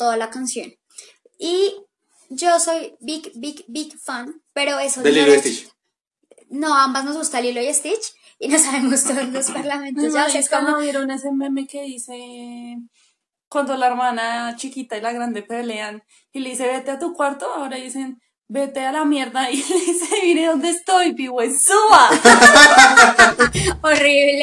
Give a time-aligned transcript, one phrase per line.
[0.00, 0.72] toda la canción.
[1.38, 1.74] Y
[2.30, 5.68] yo soy big, big, big fan, pero eso De no Lilo y es- Stitch.
[6.48, 10.12] No, ambas nos gusta Lilo y Stitch y no sabemos todos los parlamentos.
[10.14, 12.78] Ya, es como, ¿no vieron ese meme que dice
[13.50, 17.44] cuando la hermana chiquita y la grande pelean y le dice vete a tu cuarto,
[17.52, 22.08] ahora dicen vete a la mierda y le dice mire dónde estoy, vivo en suba.
[23.82, 24.42] horrible.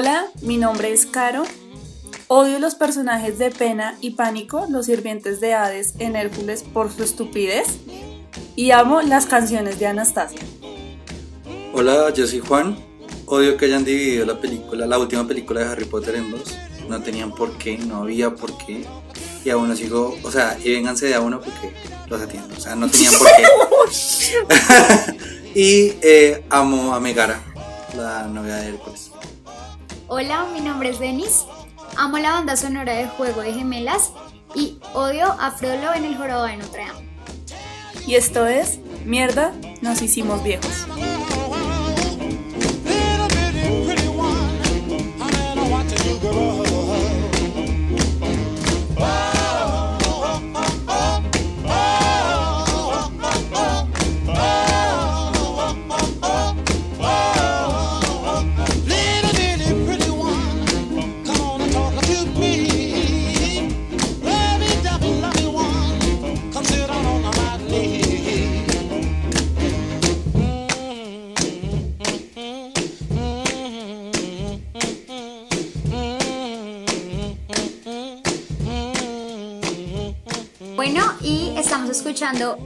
[0.00, 1.42] Hola, mi nombre es Caro.
[2.28, 7.02] Odio los personajes de pena y pánico, los sirvientes de Hades en Hércules por su
[7.02, 7.66] estupidez.
[8.54, 10.38] Y amo las canciones de Anastasia.
[11.72, 12.78] Hola, yo soy Juan.
[13.26, 16.54] Odio que hayan dividido la película, la última película de Harry Potter en dos.
[16.88, 18.86] No tenían por qué, no había por qué.
[19.44, 21.74] Y aún así sigo, o sea, y vénganse de a uno porque
[22.06, 22.54] los atiendo.
[22.56, 23.42] O sea, no tenían por qué.
[25.60, 27.42] y eh, amo a Megara,
[27.96, 29.07] la novia de Hércules.
[30.10, 31.44] Hola, mi nombre es Denis.
[31.98, 34.12] Amo la banda sonora de Juego de Gemelas
[34.54, 37.08] y odio a Frollo en el Jorobado de Notre Dame.
[38.06, 40.86] Y esto es Mierda, nos hicimos viejos.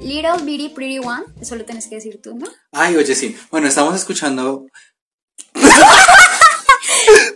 [0.03, 1.25] Little Bitty Pretty One.
[1.41, 2.47] Eso lo tienes que decir tú, ¿no?
[2.73, 3.37] Ay, oye, sí.
[3.51, 4.67] Bueno, estamos escuchando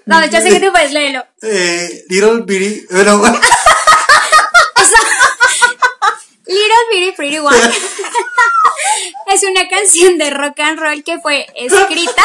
[0.06, 1.24] No, yo sé que tú puedes leerlo.
[1.42, 2.86] eh, Little Bitty.
[2.90, 3.22] Bueno,
[6.46, 7.56] Little Bitty Pretty One
[9.26, 12.24] es una canción de rock and roll que fue escrita.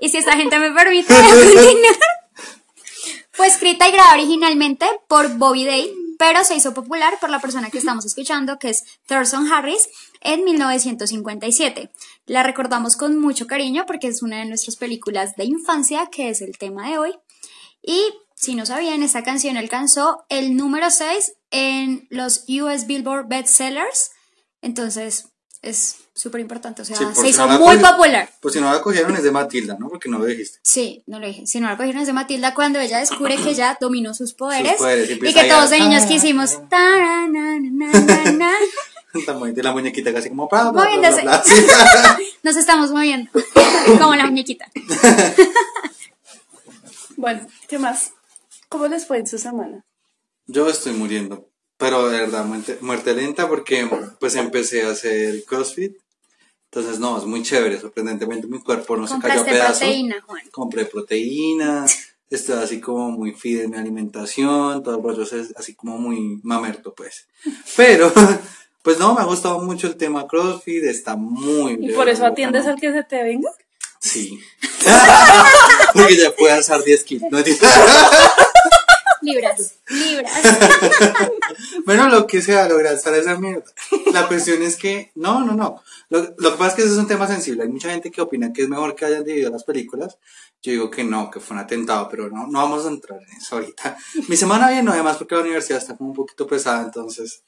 [0.00, 1.96] Y si esta gente me permite continuar.
[3.32, 7.70] Fue escrita y grabada originalmente por Bobby Day, pero se hizo popular por la persona
[7.70, 9.88] que estamos escuchando, que es Thurston Harris,
[10.20, 11.90] en 1957.
[12.26, 16.42] La recordamos con mucho cariño porque es una de nuestras películas de infancia, que es
[16.42, 17.14] el tema de hoy.
[17.82, 24.10] Y si no sabían, esta canción alcanzó el número 6 en los US Billboard Bestsellers.
[24.60, 25.29] Entonces,
[25.62, 26.82] es súper importante.
[26.82, 28.30] O sea, Sí, por se hizo no muy popular.
[28.40, 29.88] Pues si no la cogieron es de Matilda, ¿no?
[29.88, 30.58] Porque no lo dijiste.
[30.62, 31.46] Sí, no lo dije.
[31.46, 34.74] Si no la cogieron es de Matilda cuando ella descubre que ya dominó sus poderes.
[34.74, 36.04] poderes, y que todos de niños
[39.34, 41.22] bonita y la muñequita casi como bla, bla, bla, Moviéndose.
[41.22, 41.42] bla.
[42.44, 43.30] Nos estamos moviendo.
[43.98, 44.70] Como la muñequita.
[47.16, 48.12] Bueno, ¿qué más?
[48.68, 49.84] ¿Cómo les fue en su semana?
[50.46, 51.49] Yo estoy muriendo,
[51.80, 53.88] pero de verdad, muerte, muerte lenta porque
[54.20, 55.96] pues empecé a hacer CrossFit.
[56.70, 59.78] Entonces, no, es muy chévere, sorprendentemente mi cuerpo no se cayó a pedazos.
[59.78, 60.42] proteína, Juan.
[60.52, 61.86] Compré proteína,
[62.30, 66.38] estoy así como muy fit en mi alimentación, todo el rollo es así como muy
[66.44, 67.26] mamerto, pues.
[67.76, 68.12] Pero,
[68.82, 72.24] pues no, me ha gustado mucho el tema CrossFit, está muy ¿Y bien, por eso
[72.26, 73.50] atiendes al que se te venga?
[74.00, 74.38] Sí.
[75.92, 77.30] Porque ya puede alzar 10 kilos.
[77.32, 77.38] ¿no?
[79.32, 79.74] Libras.
[79.88, 80.42] Libras.
[81.84, 83.64] Bueno, lo que sea, lograr alzar esa mierda.
[84.12, 85.82] La cuestión es que, no, no, no.
[86.08, 87.64] Lo, lo que pasa es que ese es un tema sensible.
[87.64, 90.18] Hay mucha gente que opina que es mejor que hayan dividido las películas.
[90.62, 93.36] Yo digo que no, que fue un atentado, pero no, no vamos a entrar en
[93.36, 93.96] eso ahorita.
[94.28, 97.42] Mi semana bien, no, además porque la universidad está como un poquito pesada, entonces,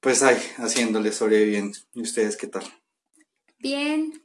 [0.00, 1.78] pues ahí, haciéndole sobreviviendo.
[1.94, 2.64] ¿Y ustedes qué tal?
[3.58, 4.22] Bien.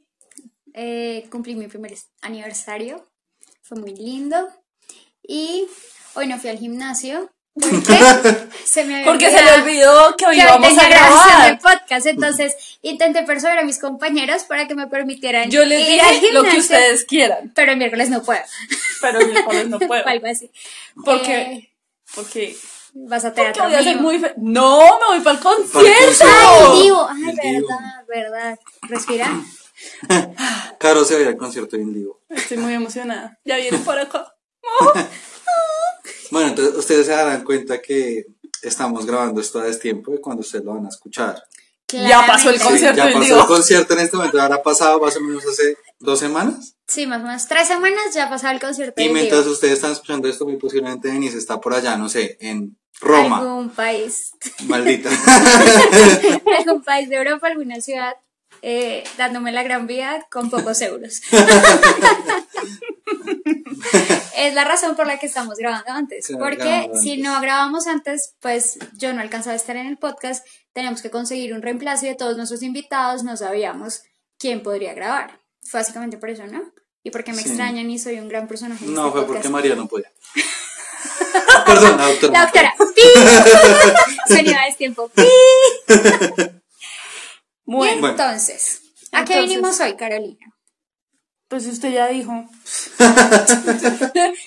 [0.74, 3.08] Eh, cumplí mi primer aniversario.
[3.62, 4.50] Fue muy lindo.
[5.22, 5.68] Y
[6.16, 7.32] hoy no fui al gimnasio.
[7.56, 7.98] Porque
[8.66, 11.60] se me había Porque se le olvidó que hoy íbamos a grabar.
[11.60, 12.06] podcast.
[12.06, 16.34] Entonces intenté persuadir a mis compañeros para que me permitieran Yo les ir al dije
[16.34, 18.42] lo que gimnasio, ustedes quieran, Pero el miércoles no puedo.
[19.00, 20.06] pero el miércoles no puedo.
[20.06, 20.52] Algo así.
[21.06, 21.70] Porque, Eh,
[22.14, 22.58] porque,
[22.94, 24.02] vas a porque teatro voy a ser vivo.
[24.02, 26.26] muy fe- No, me voy para el concierto.
[26.26, 27.08] Ay, vivo.
[27.10, 27.68] Ay, El vivo.
[27.70, 28.60] verdad, verdad.
[28.82, 29.30] Respira.
[30.80, 32.20] Caro se va a ir al concierto en vivo.
[32.30, 33.40] Estoy muy emocionada.
[33.46, 34.34] Ya viene por acá.
[36.32, 38.26] Bueno, entonces ustedes se darán cuenta que
[38.62, 41.42] estamos grabando esto a destiempo de cuando ustedes lo van a escuchar.
[41.88, 42.64] Ya pasó el Claramente.
[42.64, 45.46] concierto ya en pasó el concierto en este momento, ahora ha pasado más o menos
[45.46, 46.76] hace ¿Dos semanas?
[46.88, 50.28] Sí, más o menos tres semanas ya pasaba el concierto Y mientras ustedes están escuchando
[50.28, 53.40] esto, muy posiblemente Denise está por allá, no sé, en Roma.
[53.40, 54.32] Algún país,
[54.66, 55.10] Maldita.
[56.60, 58.14] algún país de Europa, alguna ciudad,
[58.62, 61.22] eh, dándome la gran vida con pocos euros.
[64.38, 66.28] es la razón por la que estamos grabando antes.
[66.28, 67.24] Claro, Porque grabando si antes.
[67.26, 70.46] no grabamos antes, pues yo no alcanzaba a estar en el podcast.
[70.74, 74.04] Tenemos que conseguir un reemplazo y de todos nuestros invitados no sabíamos
[74.38, 75.40] quién podría grabar.
[75.64, 76.62] Fue básicamente por eso, ¿no?
[77.04, 77.50] Y porque me Sí.
[77.50, 78.86] extrañan y soy un gran personaje.
[78.86, 79.50] No, este fue porque.
[79.50, 80.12] María no podía.
[81.66, 82.34] Perdón, la doctora.
[82.34, 82.74] La doctora.
[82.96, 83.02] ¡Pi!
[84.36, 85.10] Sonido de tiempo.
[85.10, 85.24] ¡Pi!
[87.66, 88.10] Bueno, Bueno.
[88.10, 88.82] Entonces,
[89.12, 90.55] ¿a qué Entonces- vinimos hoy, Carolina?
[91.56, 92.34] Pues usted ya dijo.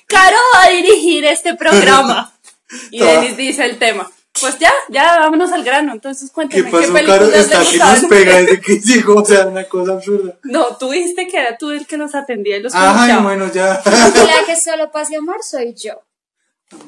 [0.06, 2.34] Caro va a dirigir este programa.
[2.90, 3.00] Y.
[3.00, 4.10] Denis dice el tema.
[4.38, 5.94] Pues ya, ya vámonos al grano.
[5.94, 7.18] Entonces ¿Qué cuénteme pasó, qué Caro?
[7.30, 8.08] películas Está le que nos gustaban.
[8.10, 10.38] pega desde que dijo, o sea, una cosa absurda.
[10.42, 13.80] No, tú dijiste que era tú el que los atendía y los Ay, bueno, ya.
[13.86, 15.94] Y la que solo pase amor soy yo.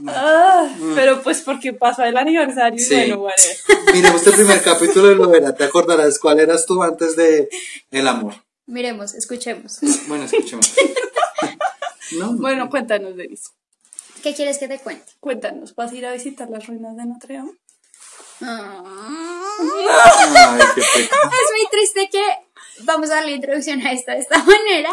[0.07, 2.95] Ah, pero pues porque pasó el aniversario y Sí.
[2.95, 3.57] bueno, whatever.
[3.95, 5.55] Miremos este primer capítulo de Lovera.
[5.55, 7.49] ¿Te acordarás cuál eras tú antes de
[7.91, 8.35] El amor?
[8.71, 9.81] Miremos, escuchemos.
[10.07, 10.73] Bueno, escuchemos.
[12.19, 13.53] No, Bueno, cuéntanos, Denis.
[14.21, 15.13] ¿Qué quieres que te cuente?
[15.21, 17.53] Cuéntanos, ¿vas a ir a visitar las ruinas de Notre Dame?
[18.41, 19.69] Ay,
[20.75, 21.23] qué pecado.
[21.31, 22.23] Es muy triste que
[22.81, 24.91] vamos a darle introducción a esto de esta manera,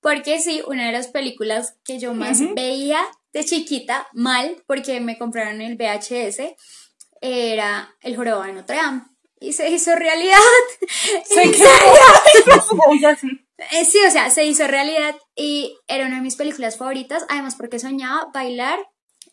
[0.00, 3.04] porque sí, una de las películas que yo más veía
[3.34, 6.54] de chiquita, mal, porque me compraron el VHS,
[7.20, 9.02] era El Jorobado de Notre Dame.
[9.44, 10.38] Y se hizo realidad.
[11.30, 12.78] ¿En serio?
[12.88, 13.28] Oiga, sí.
[13.72, 17.54] Eh, Sí, o sea, se hizo realidad y era una de mis películas favoritas, además
[17.56, 18.78] porque soñaba bailar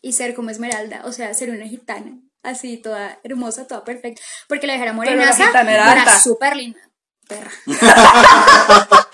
[0.00, 4.66] y ser como Esmeralda, o sea, ser una gitana, así toda hermosa, toda perfecta, porque
[4.66, 6.78] la dejara Pero la morenaza gitana era súper linda.
[7.26, 7.50] Perra.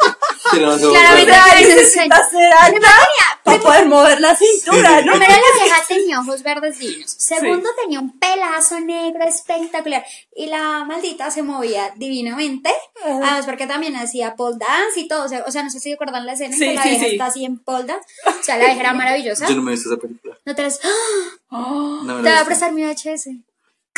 [0.50, 2.14] Claramente veces sueño.
[2.30, 2.88] Ser alta
[3.44, 5.12] para poder mover la cintura, ¿no?
[5.12, 7.10] Primero la vieja tenía ojos verdes divinos.
[7.10, 10.04] Segundo tenía un pelazo negro espectacular.
[10.34, 12.70] Y la maldita se movía divinamente.
[13.04, 15.24] Además porque también hacía pole dance y todo.
[15.24, 17.04] O sea, o sea, no sé si recuerdan la escena en Sí, que la vieja
[17.04, 17.10] sí.
[17.12, 18.06] está así en pole dance.
[18.26, 19.46] O sea, la vieja era maravillosa.
[19.48, 20.38] Yo no me he visto esa película.
[20.44, 20.80] No te las...
[21.50, 23.28] Te voy a prestar mi VHS.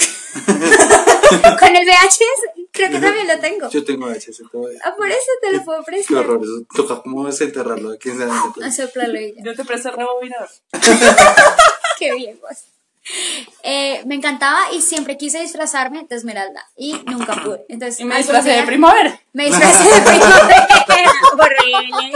[1.60, 3.68] Con el VHS, creo que también lo tengo.
[3.70, 4.80] Yo tengo VHS todavía.
[4.84, 6.18] Ah, por eso te lo puedo Qué prestar.
[6.18, 7.96] horror, eso toca como desenterrarlo.
[8.00, 8.32] ¿Quién sabe?
[8.64, 9.18] A soplarlo.
[9.44, 10.48] Yo te presto el rebobinador.
[11.98, 12.64] Qué bien, pues.
[13.62, 17.64] Eh, me encantaba y siempre quise disfrazarme de Esmeralda y nunca pude.
[17.68, 19.20] Entonces, Y me disfracé de primavera.
[19.32, 20.68] Me disfracé de primavera.
[21.38, 22.12] Horrible.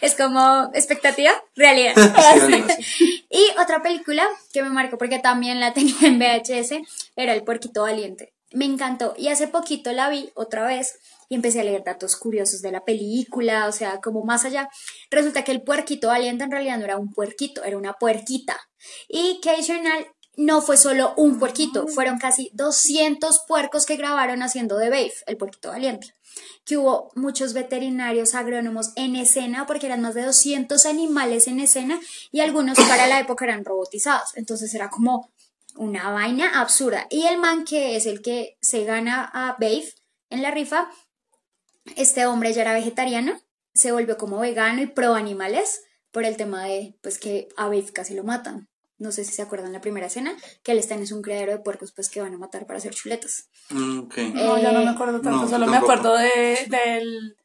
[0.00, 1.94] Es como expectativa, realidad.
[2.86, 3.24] Sí.
[3.30, 6.80] Y otra película que me marcó porque también la tenía en VHS
[7.14, 8.34] era El Puerquito Valiente.
[8.52, 10.98] Me encantó y hace poquito la vi otra vez
[11.28, 14.68] y empecé a leer datos curiosos de la película, o sea, como más allá.
[15.10, 18.60] Resulta que el puerquito valiente en realidad no era un puerquito, era una puerquita.
[19.08, 24.76] Y que adicional no fue solo un puerquito, fueron casi 200 puercos que grabaron haciendo
[24.76, 26.14] de Babe, el puerquito valiente
[26.70, 31.98] que hubo muchos veterinarios agrónomos en escena, porque eran más de 200 animales en escena
[32.30, 34.36] y algunos para la época eran robotizados.
[34.36, 35.32] Entonces era como
[35.74, 37.08] una vaina absurda.
[37.10, 39.92] Y el man que es el que se gana a Babe
[40.28, 40.88] en la rifa,
[41.96, 43.36] este hombre ya era vegetariano,
[43.74, 45.82] se volvió como vegano y pro animales
[46.12, 48.69] por el tema de pues que a Babe casi lo matan.
[49.00, 51.50] No sé si se acuerdan la primera escena, que él está en es un criadero
[51.52, 53.48] de puercos pues que van a matar para hacer chuletas.
[53.70, 54.16] Mm, ok.
[54.34, 57.36] No, ya no Eh, me acuerdo tanto, no, solo me acuerdo de, del,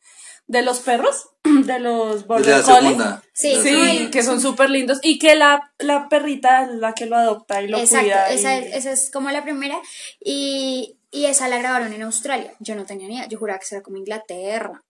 [0.48, 2.82] de los perros, de los border la collie.
[2.90, 3.24] segunda.
[3.34, 7.16] Sí, Sí, que son súper lindos y que la, la perrita es la que lo
[7.16, 8.32] adopta y lo Exacto, cuida.
[8.32, 9.80] y- esa, es, esa es como la primera.
[10.20, 12.54] Y, y esa la grabaron en Australia.
[12.60, 14.84] Yo no tenía ni idea, yo juraba que era como Inglaterra.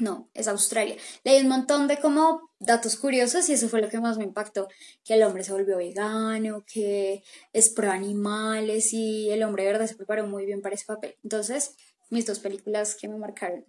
[0.00, 0.96] No, es Australia.
[1.24, 4.68] Leí un montón de como datos curiosos y eso fue lo que más me impactó.
[5.04, 7.22] Que el hombre se volvió vegano, que
[7.52, 11.16] es pro animales y el hombre de verdad se preparó muy bien para ese papel.
[11.22, 11.76] Entonces,
[12.10, 13.64] mis dos películas que me marcaron.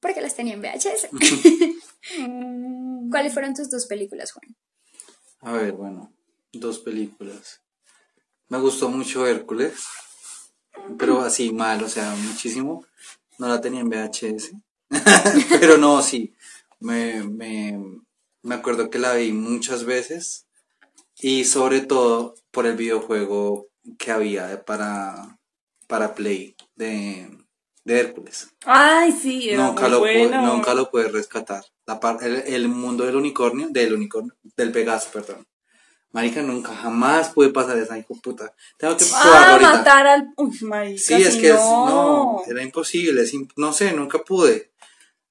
[0.00, 1.08] Porque las tenía en VHS.
[3.10, 4.56] ¿Cuáles fueron tus dos películas, Juan?
[5.40, 6.12] A ver, bueno,
[6.52, 7.60] dos películas.
[8.48, 9.84] Me gustó mucho Hércules,
[10.98, 12.84] pero así mal, o sea, muchísimo.
[13.38, 14.52] No la tenía en VHS,
[15.60, 16.34] pero no, sí.
[16.80, 17.78] Me, me,
[18.42, 20.46] me acuerdo que la vi muchas veces
[21.20, 23.68] y sobre todo por el videojuego
[23.98, 25.38] que había para,
[25.86, 27.28] para Play de,
[27.84, 28.48] de Hércules.
[28.64, 31.64] Ay, sí, era Nunca muy lo, pude, nunca lo pude rescatar.
[31.86, 35.46] La par- el, el mundo del unicornio, del unicornio, del Pegaso, perdón.
[36.12, 38.54] Marica, nunca jamás pude pasar esa hijo puta.
[38.76, 39.72] Tengo que Ah, ahorita.
[39.72, 40.32] matar al.
[40.36, 41.86] Uy, marica, Sí, es que es, no.
[41.86, 44.70] no, era imposible, es imp- no sé, nunca pude.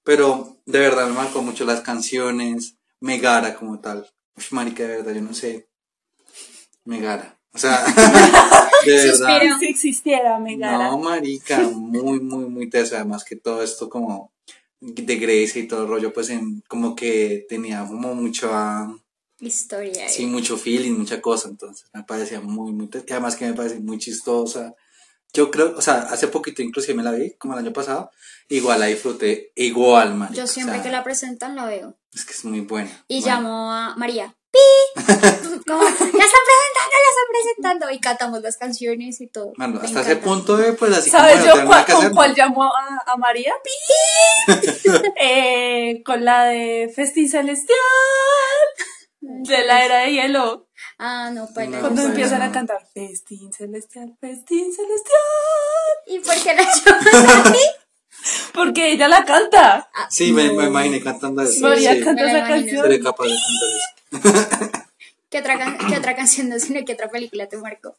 [0.04, 4.10] Pero de verdad me marcó mucho las canciones, Megara como tal.
[4.36, 5.68] Uf, marica, de verdad, yo no sé.
[6.86, 7.38] Megara.
[7.54, 7.84] O sea,
[8.86, 9.12] de verdad.
[9.38, 9.60] Suspiro.
[9.60, 10.90] Si existiera Megara.
[10.90, 12.96] No, marica, muy, muy, muy teso.
[12.96, 14.32] Además que todo esto como
[14.80, 18.96] de Grecia y todo el rollo, pues en, como que tenía como mucho, ah,
[19.42, 20.08] Historia.
[20.08, 20.28] sí, eh.
[20.28, 21.50] mucho feeling, mucha cosa.
[21.50, 22.90] Entonces me parecía muy, muy.
[22.94, 24.76] Y además que me parece muy chistosa.
[25.34, 28.12] Yo creo, o sea, hace poquito inclusive me la vi, como el año pasado.
[28.50, 30.42] Igual la disfruté, igual, marica.
[30.42, 31.98] Yo siempre o sea, que la presentan la veo.
[32.14, 32.90] Es que es muy buena.
[33.08, 34.36] Y Bueno, llamo a María.
[34.52, 34.60] ¡Pi!
[35.66, 37.92] Como, la están presentando, la están presentando.
[37.92, 39.54] Y cantamos las canciones y todo.
[39.58, 40.30] Bueno, Me hasta ese encanta.
[40.30, 43.16] punto de, pues así ¿Sabes como de no yo cuál, con cuál llamó a, a
[43.18, 43.54] María?
[43.64, 43.72] ¡Pi!
[45.22, 47.78] Eh, con la de Festín Celestial.
[49.22, 50.68] De la era de hielo.
[50.98, 51.80] Ah, no, pues No.
[51.80, 52.46] Cuando empiezan no.
[52.46, 55.22] a cantar Festín Celestial, Festín Celestial.
[56.08, 57.60] ¿Y por qué la llaman así?
[58.54, 59.90] Porque ella la canta.
[59.94, 61.62] Ah, Sí, me, me imaginé cantando eso.
[61.68, 62.02] María sí.
[62.04, 62.82] canta me esa canción.
[62.84, 63.36] Seré capaz de
[64.12, 64.72] cantar eso.
[65.30, 67.96] ¿Qué otra, can- ¿Qué otra canción no, sino qué otra película te marcó?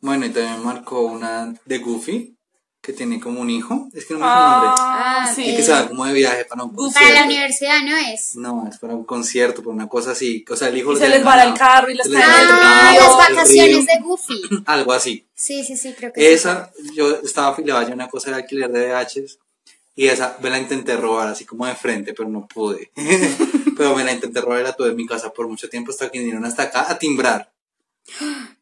[0.00, 2.36] Bueno, y también marcó una de Goofy,
[2.82, 3.88] que tiene como un hijo.
[3.94, 4.70] Es que no me acuerdo el nombre.
[4.82, 5.44] Ah, Ah, sí.
[5.44, 7.08] Y que se va como de viaje para un concierto.
[7.08, 8.34] Para la universidad, ¿no es?
[8.36, 10.44] No, es para un concierto, para una cosa así.
[10.50, 11.54] O sea, el hijo Y se les va ganado.
[11.56, 14.42] carro y les Ah, carro, las vacaciones de Goofy.
[14.66, 15.24] Algo así.
[15.32, 16.26] Sí, sí, sí, creo que sí.
[16.26, 19.38] Esa, yo estaba afiliada a una cosa de alquiler de VHs.
[19.94, 22.90] Y esa me la intenté robar así como de frente, pero no pude.
[23.76, 26.10] pero me la intenté robar y la tuve en mi casa por mucho tiempo hasta
[26.10, 27.52] que vinieron hasta acá a timbrar.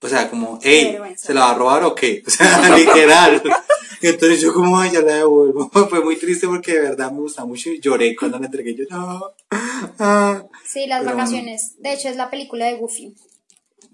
[0.03, 0.99] O sea, como, hey.
[1.17, 2.23] ¿se la va a robar o qué?
[2.27, 3.43] O sea, literal.
[4.03, 5.71] Y entonces yo como, ay, ya la devuelvo.
[5.91, 8.75] Fue muy triste porque de verdad me gusta mucho y lloré cuando la entregué.
[8.75, 9.21] Yo, no.
[9.99, 10.45] Ah.
[10.65, 11.75] Sí, las Pero- vacaciones.
[11.79, 13.15] De hecho, es la película de Goofy.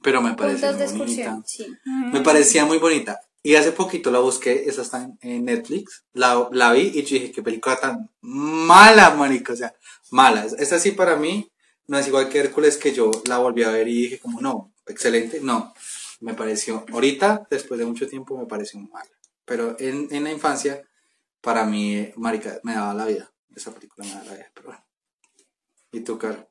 [0.03, 1.23] Pero me pareció Puntos de muy bonita.
[1.23, 1.45] excursión.
[1.47, 1.77] Sí.
[2.13, 3.21] Me parecía muy bonita.
[3.43, 7.31] Y hace poquito la busqué, esa está en, Netflix, la, la vi y yo dije,
[7.31, 9.73] qué película tan mala, marico, o sea,
[10.11, 10.45] mala.
[10.59, 11.49] Esta sí para mí
[11.87, 14.73] no es igual que Hércules que yo la volví a ver y dije como, no,
[14.89, 15.73] excelente, no.
[16.21, 19.09] Me pareció, ahorita, después de mucho tiempo, me pareció mala.
[19.47, 20.83] Pero en, en la infancia,
[21.41, 23.33] para mí, marica, me daba la vida.
[23.55, 24.85] Esa película me daba la vida, pero bueno.
[25.93, 26.51] ¿Y tú, Caro?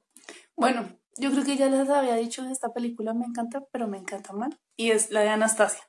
[0.55, 4.33] Bueno, yo creo que ya les había dicho esta película me encanta, pero me encanta
[4.33, 4.57] mal.
[4.75, 5.81] Y es la de Anastasia.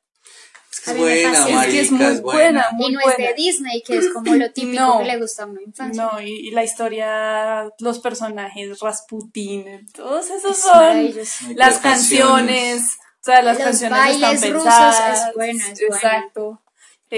[0.72, 3.24] Es que es buena, marica, es que es muy buena, muy y no buena.
[3.24, 4.98] es de Disney, que es como lo típico No.
[4.98, 6.02] que le gusta a una infancia.
[6.12, 11.14] No, y, y la historia, los personajes, Rasputín, todos esos Es son
[11.56, 15.28] las las canciones, o sea, las Los canciones bailes están rusos, pensadas.
[15.28, 15.96] es buena, es buena.
[15.96, 16.62] Exacto.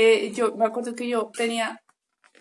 [0.00, 1.82] Eh, yo me acuerdo que yo tenía,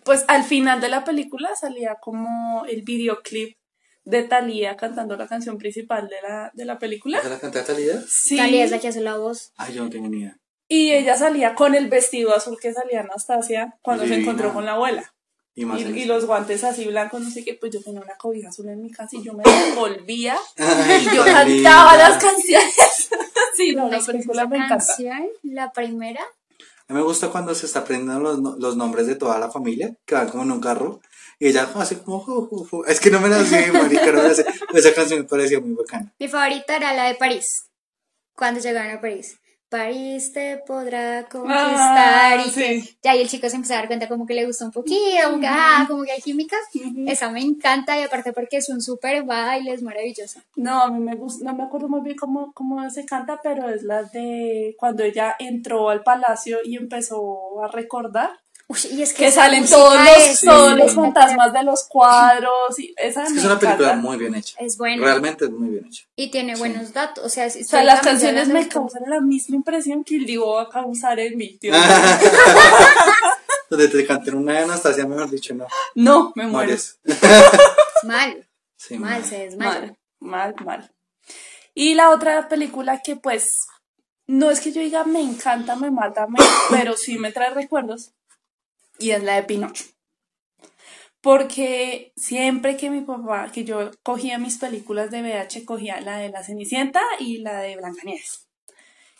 [0.04, 3.56] pues al final de la película salía como el videoclip
[4.04, 7.18] de Thalía cantando la canción principal de la, de la película.
[7.18, 8.00] ¿Esa la cantaste Talía?
[8.08, 8.36] Sí.
[8.36, 9.52] Talía es la que hace la voz.
[9.56, 10.38] Ay, yo no tengo ni idea.
[10.68, 14.72] Y ella salía con el vestido azul que salía Anastasia cuando se encontró con la
[14.72, 15.14] abuela.
[15.54, 18.16] Y más Y, y los guantes así blancos, no sé qué, pues yo tenía una
[18.16, 21.96] cobija azul en mi casa y yo me envolvía Ay, y yo cantaba linda.
[21.96, 23.10] las canciones.
[23.56, 24.76] sí, no, la película me encanta.
[24.76, 26.22] canción, la primera,
[26.88, 29.94] A mí me gusta cuando se está aprendiendo los, los nombres de toda la familia,
[30.06, 31.00] que van como en un carro,
[31.38, 32.20] y ella hace como...
[32.20, 32.84] ju, ju, ju.
[32.84, 34.46] Es que no me la sé, marica, no me la sé.
[34.72, 36.12] Esa canción me parecía muy bacana.
[36.18, 37.68] mi favorita era la de París.
[38.34, 39.38] Cuando llegaron a París.
[39.68, 42.38] París te podrá conquistar.
[42.38, 42.98] Ah, y que sí.
[43.02, 44.98] ya ahí el chico se empezó a dar cuenta como que le gustó un poquito,
[45.24, 46.56] como que, ah, como que hay química.
[47.06, 50.40] Esa me encanta y aparte porque es un súper baile, es maravilloso.
[50.56, 53.68] No, a mí me gusta, no me acuerdo muy bien cómo, cómo se canta, pero
[53.68, 58.30] es la de cuando ella entró al palacio y empezó a recordar.
[58.70, 62.78] Uy, y es que, salen todos los, es todos los fantasmas de los cuadros.
[62.78, 64.06] Y esa Es que es una película encanta.
[64.08, 64.56] muy bien hecha.
[64.60, 65.02] Es buena.
[65.04, 66.04] Realmente es muy bien hecha.
[66.16, 67.24] Y tiene buenos datos.
[67.24, 70.62] O sea, O sea, las canciones me causan la misma impresión que el Divo va
[70.64, 71.58] a causar en mí.
[73.70, 75.66] Donde te canten una de Anastasia, mejor dicho, no.
[75.94, 76.68] No, me muero.
[76.68, 76.98] Mueres.
[78.04, 79.24] Mal, Sí, mal, mal.
[79.24, 79.80] se desmaya.
[79.80, 80.92] Mal, mal, mal.
[81.74, 83.66] Y la otra película que pues
[84.26, 86.38] no es que yo diga me encanta, me mata, me-
[86.70, 88.12] pero sí me trae recuerdos
[88.98, 89.84] y es la de Pinocho.
[91.20, 96.30] Porque siempre que mi papá, que yo cogía mis películas de VH, cogía la de
[96.30, 98.46] La Cenicienta y la de Blancanieves.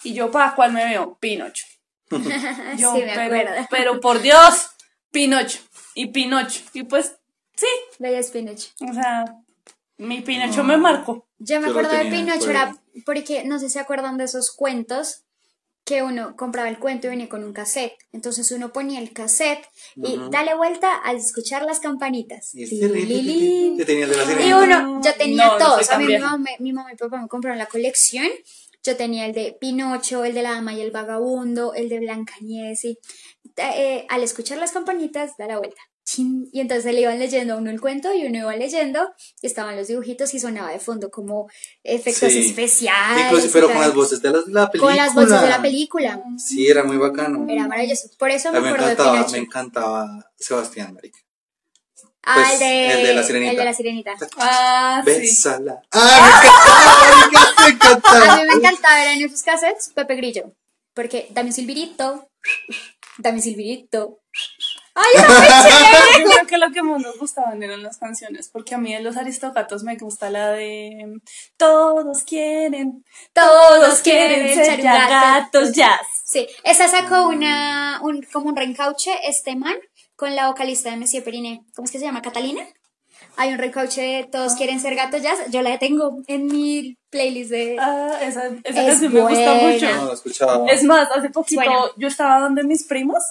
[0.05, 1.19] Y yo, ¿para cuál me veo?
[1.19, 1.67] Pinocho.
[2.79, 3.67] Yo, sí, me pero, acuerdo.
[3.71, 4.71] pero por Dios,
[5.11, 5.59] Pinocho
[5.95, 6.63] y Pinocho.
[6.73, 7.17] Y pues,
[7.55, 7.67] sí,
[7.99, 8.73] Bella Spinach.
[8.89, 9.25] o sea,
[9.99, 11.27] mi Pinocho me marcó.
[11.39, 14.55] Yo me Yo acuerdo de Pinocho, era porque no sé si se acuerdan de esos
[14.55, 15.25] cuentos
[15.89, 17.95] que uno compraba el cuento y venía con un cassette.
[18.13, 19.65] Entonces uno ponía el cassette
[19.97, 22.55] y dale vuelta al escuchar las campanitas.
[22.55, 23.75] Y Li, li, li.
[23.79, 25.91] Yo tenía el de la Y uno, yo tenía No, todos.
[25.91, 28.27] a mí mi mamá, me- mi mamá y mi papá me compraron la colección.
[28.85, 32.85] Yo tenía el de Pinocho, el de la dama y el vagabundo, el de Blancanieves.
[32.85, 32.99] Y,
[33.57, 35.81] eh, al escuchar las campanitas, da la vuelta.
[36.11, 39.13] Chin, y entonces le iban leyendo a uno el cuento y uno iba leyendo
[39.43, 41.51] y estaban los dibujitos y sonaba de fondo como
[41.85, 42.47] efectos Sí.
[42.49, 43.27] especiales.
[43.27, 44.91] Incluso, pero con las voces de la, la película.
[44.91, 46.23] Con las voces de la película.
[46.39, 47.45] Sí, era muy bacano.
[47.47, 48.09] Era maravilloso.
[48.19, 49.33] Por eso me acuerdo de encantaba, Pinocho.
[49.33, 51.19] me encantaba Sebastián, marica.
[52.25, 53.51] Ah, Pues, el, de, el de la sirenita.
[53.53, 54.15] El de la sirenita.
[54.39, 55.11] Ah, sí.
[55.11, 55.83] Bésala.
[55.93, 56.43] ¡Ah,
[57.67, 60.53] me encantaba, A mí me encantaba ver en esos cassettes Pepe Grillo.
[60.95, 62.29] Porque dame un silbirito.
[63.19, 64.21] Dame un silbirito.
[64.99, 66.25] ¡Ay, chévere!
[66.25, 69.01] Yo creo que lo que más nos gustaban eran las canciones, porque a mí de
[69.01, 71.21] los aristogatos me gusta la de
[71.57, 76.01] Todos quieren, Todos quieren ser ya gatos jazz.
[76.25, 79.77] Sí, esa sacó una, un, como un reencauche este man
[80.17, 81.63] con la vocalista de Monsieur Periné.
[81.75, 82.23] ¿Cómo es que se llama?
[82.23, 82.67] ¿Catalina?
[83.37, 85.39] Hay un reencauche de Todos quieren ser gatos jazz.
[85.51, 87.77] Yo la tengo en mi playlist de...
[87.79, 89.95] Ah, esa, esa Es canción me gusta mucho.
[89.95, 90.67] No, lo escuchaba.
[90.67, 93.23] Es más, hace poquito yo estaba donde mis primos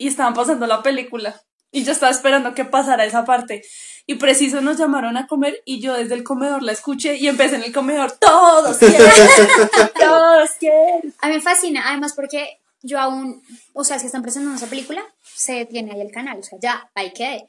[0.00, 1.42] y estaban pasando la película.
[1.70, 3.62] Y yo estaba esperando que pasara esa parte.
[4.06, 7.56] Y preciso nos llamaron a comer y yo desde el comedor la escuché y empecé
[7.56, 8.12] en el comedor.
[8.12, 8.98] Todos quieren,
[10.00, 11.14] todos quieren.
[11.20, 13.42] A mí me fascina, además porque yo aún,
[13.74, 16.90] o sea, si están presentando esa película, se tiene ahí el canal, o sea, ya,
[16.94, 17.46] ahí quedé.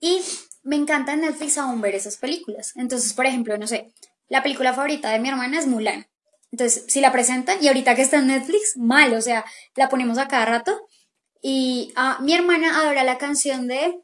[0.00, 0.20] Y
[0.64, 2.72] me encanta en Netflix aún ver esas películas.
[2.74, 3.92] Entonces, por ejemplo, no sé,
[4.28, 6.08] la película favorita de mi hermana es Mulan.
[6.50, 9.44] Entonces, si la presentan, y ahorita que está en Netflix, mal, o sea,
[9.76, 10.88] la ponemos a cada rato.
[11.42, 14.00] Y ah, mi hermana adora la canción de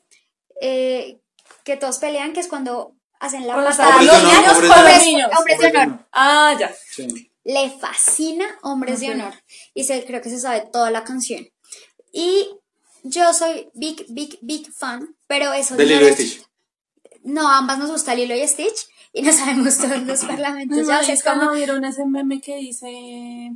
[0.61, 1.21] eh,
[1.65, 3.71] Que todos pelean, que es cuando hacen la patada.
[3.71, 5.05] están Hombres de honor, hombres honor.
[5.05, 5.31] niños.
[5.39, 6.07] Hombres de honor.
[6.13, 6.75] Ah, ya.
[6.91, 7.31] Sí.
[7.45, 9.13] Le fascina Hombres de.
[9.13, 9.35] Honor.
[9.73, 11.47] Y se, creo que se sabe toda la canción.
[12.13, 12.51] Y
[13.05, 16.43] yo soy big, big, big fan, pero eso De no Lilo y Stitch.
[17.23, 20.87] No, ambas nos gusta Lilo y Stitch y no sabemos todos los parlamentos.
[20.87, 23.51] ya, o sea, es ¿no como, vieron ese meme que dice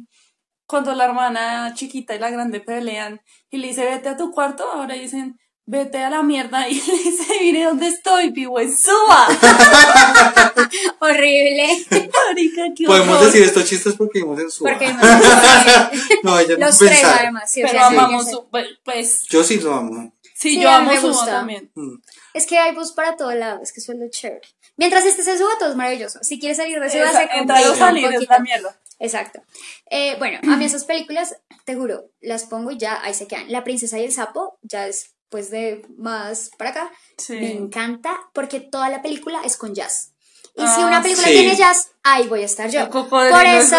[0.73, 4.65] cuando la hermana chiquita y la grande pelean y le dice vete a tu cuarto?
[4.73, 9.29] Ahora dicen vete a la mierda y le dice mire dónde estoy, vivo en Suba.
[11.01, 11.69] horrible.
[11.91, 14.65] Marica, qué Podemos decir estos chistes porque vimos en su.
[14.65, 15.07] Porque visto
[16.23, 17.51] no, ella no los tres además.
[17.51, 18.37] sí, o Pero sea, sí, amamos ya sé.
[18.37, 18.49] su,
[18.85, 20.15] pues Yo sí lo amo.
[20.23, 21.27] sí, Sí, yo amo me Suba gusta.
[21.33, 21.71] también.
[21.75, 21.97] Mm.
[22.35, 24.49] Es que hay bus para todo lado, es que eso es lo chévere.
[24.79, 26.19] Mientras este se suba, todo es maravilloso.
[26.23, 28.75] Si quieres salir de Suba, se entrar o salir es la mierda.
[28.99, 29.43] Exacto.
[29.91, 33.51] Eh, bueno, a mí esas películas, te juro, las pongo y ya ahí se quedan.
[33.51, 36.93] La princesa y el sapo ya es pues de más para acá.
[37.19, 37.35] Sí.
[37.35, 40.13] Me encanta porque toda la película es con jazz.
[40.55, 41.33] Y si Ah, una película sí.
[41.33, 42.89] tiene jazz, ahí voy a estar yo.
[42.91, 43.77] Por es eso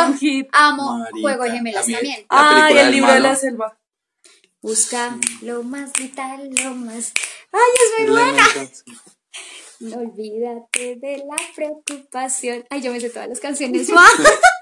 [0.51, 2.25] amo Juego de Gemelas mí- también.
[2.29, 3.77] Ah, y el libro de la selva.
[4.61, 7.13] Busca lo más vital, lo más...
[7.51, 7.59] ¡Ay,
[8.01, 8.43] es muy buena!
[9.79, 12.63] No olvídate de la preocupación.
[12.69, 13.89] Ay, yo me sé todas las canciones.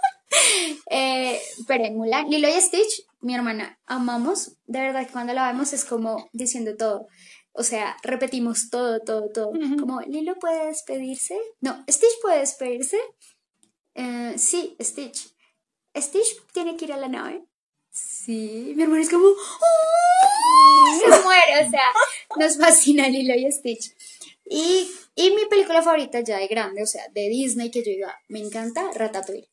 [0.94, 4.58] Eh, pero en Mulan, Lilo y Stitch, mi hermana, amamos.
[4.66, 7.08] De verdad que cuando la vemos es como diciendo todo.
[7.54, 9.52] O sea, repetimos todo, todo, todo.
[9.80, 11.38] Como, Lilo puede despedirse.
[11.60, 12.98] No, Stitch puede despedirse.
[13.96, 15.34] Eh, sí, Stitch.
[15.96, 17.44] Stitch tiene que ir a la nave.
[17.90, 19.28] Sí, mi hermana es como.
[19.28, 21.00] ¡oh!
[21.00, 21.90] Se muere, o sea,
[22.38, 23.94] nos fascina Lilo y Stitch.
[24.46, 28.16] Y, y mi película favorita ya de grande, o sea, de Disney, que yo diga,
[28.30, 29.51] me encanta, Ratatouille.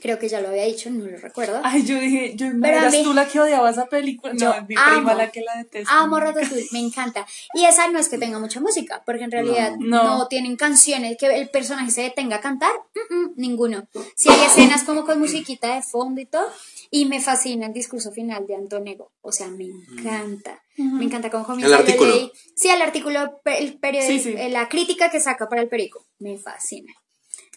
[0.00, 1.60] Creo que ya lo había dicho, no lo recuerdo.
[1.64, 4.32] Ay, yo dije, yo a eras mí- tú la que odiaba esa película.
[4.34, 5.98] No, mi prima amo, la que la detesta.
[6.00, 7.26] Amo Ratatouille, me encanta.
[7.54, 10.02] Y esa no es que tenga mucha música, porque en realidad No.
[10.18, 12.72] no, tienen canciones que el personaje se detenga a cantar,
[13.10, 13.86] mm, mm, ninguno.
[14.16, 16.46] Si hay escenas como con musiquita de fondo y todo,
[16.90, 20.60] y me fascina el discurso final de Antonego, o sea, me encanta.
[20.76, 21.74] Me encanta cómo comienza.
[21.76, 22.10] El artículo.
[22.14, 24.34] leí- sí, el artículo, el periódico, Sí, sí.
[24.36, 26.92] eh, la crítica que saca para el periódico, me fascina.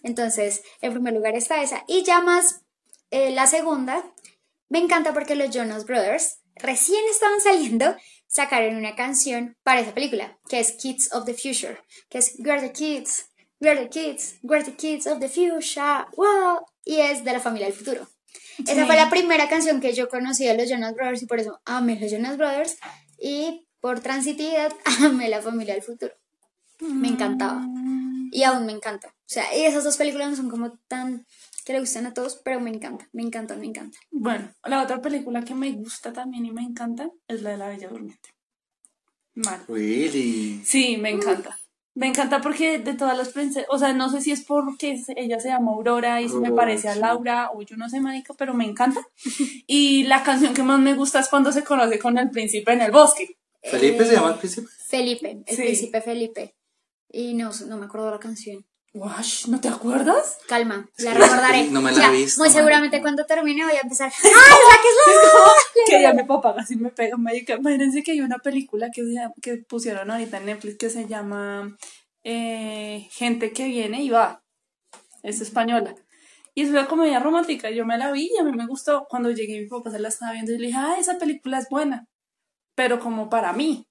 [0.04, 1.84] Entonces, en primer lugar está esa.
[1.88, 2.62] Y ya más,
[3.12, 4.04] eh, la segunda,
[4.70, 7.96] me encanta porque los Jonas Brothers recién estaban saliendo,
[8.28, 11.80] sacaron una canción para esa película, que es Kids of the Future,
[12.10, 13.30] que es We're the Kids,
[13.60, 17.68] We're the Kids, We're the Kids of the Future, wow, y es de la familia
[17.68, 18.08] del futuro.
[18.66, 21.62] Esa fue la primera canción que yo conocí de los Jonas Brothers y por eso
[21.66, 22.78] amé los Jonas Brothers
[23.20, 26.14] y por transitividad amé la familia del futuro.
[26.80, 27.64] Me encantaba
[28.32, 29.08] y aún me encanta.
[29.10, 31.26] O sea, esas dos películas no son como tan
[31.66, 33.98] que le gustan a todos, pero me encanta, me encanta, me encanta.
[34.12, 37.68] Bueno, la otra película que me gusta también y me encanta es la de La
[37.68, 38.30] Bella Durmiente.
[39.36, 39.64] Mal.
[39.68, 40.62] Really.
[40.64, 41.58] Sí, me encanta.
[41.94, 45.40] Me encanta porque de todas las princesas, o sea, no sé si es porque ella
[45.40, 46.96] se llama Aurora y se me Aurora, parece a.
[46.96, 49.02] Laura o yo no sé, marica, pero me encanta.
[49.66, 52.82] Y la canción que más me gusta es cuando se conoce con el príncipe en
[52.82, 53.36] el bosque.
[53.64, 54.68] ¿Felipe Eh, se llama el príncipe?
[54.88, 55.62] Felipe, el Sí.
[55.64, 56.56] príncipe Felipe.
[57.10, 58.66] Y no, no me acuerdo la canción.
[58.94, 60.38] Wash, ¿no te acuerdas?
[60.48, 61.68] Calma, la recordaré.
[61.70, 64.12] No me la he Ya, visto, Muy seguramente cuando termine voy a empezar.
[64.24, 67.16] ¡Ah, esa que es que ya mi papá casi me pega.
[67.16, 69.04] Imagínense que hay una película que,
[69.42, 71.78] que pusieron ahorita en Netflix que se llama
[72.24, 74.44] eh, Gente que viene y va.
[75.22, 75.94] Es española.
[76.56, 77.70] Y es una comedia romántica.
[77.70, 79.06] Yo me la vi y a mí me gustó.
[79.10, 81.68] Cuando llegué, mi papá se la estaba viendo y le dije, ah, esa película es
[81.70, 82.08] buena.
[82.76, 83.87] Pero como para mí.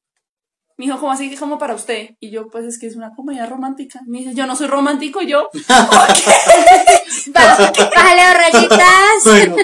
[0.78, 2.10] Me dijo, ¿cómo así que como para usted?
[2.20, 4.00] Y yo, pues es que es una comedia romántica.
[4.06, 5.48] Me dice, yo no soy romántico, yo.
[7.28, 9.24] Bájale rayitas.
[9.24, 9.56] Bueno,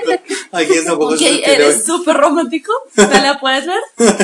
[0.53, 2.73] aquí está un poco Ok, sutil eres súper romántico.
[2.95, 3.81] ¿Te la puedes ver?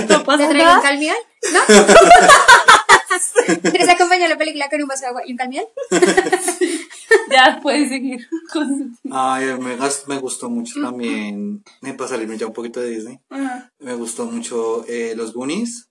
[0.09, 0.81] No pasa ¿Te traigo un nada.
[0.83, 1.16] calmiol?
[1.53, 1.61] ¿No?
[3.70, 5.64] ¿Quieres acompañar la película con un vaso de agua y un calmiol?
[7.31, 8.27] Ya, puedes seguir.
[8.53, 11.62] con- Ay, me, me gustó mucho también,
[11.96, 13.70] para salirme ya un poquito de Disney, Ajá.
[13.81, 15.88] me gustó mucho eh, Los Goonies,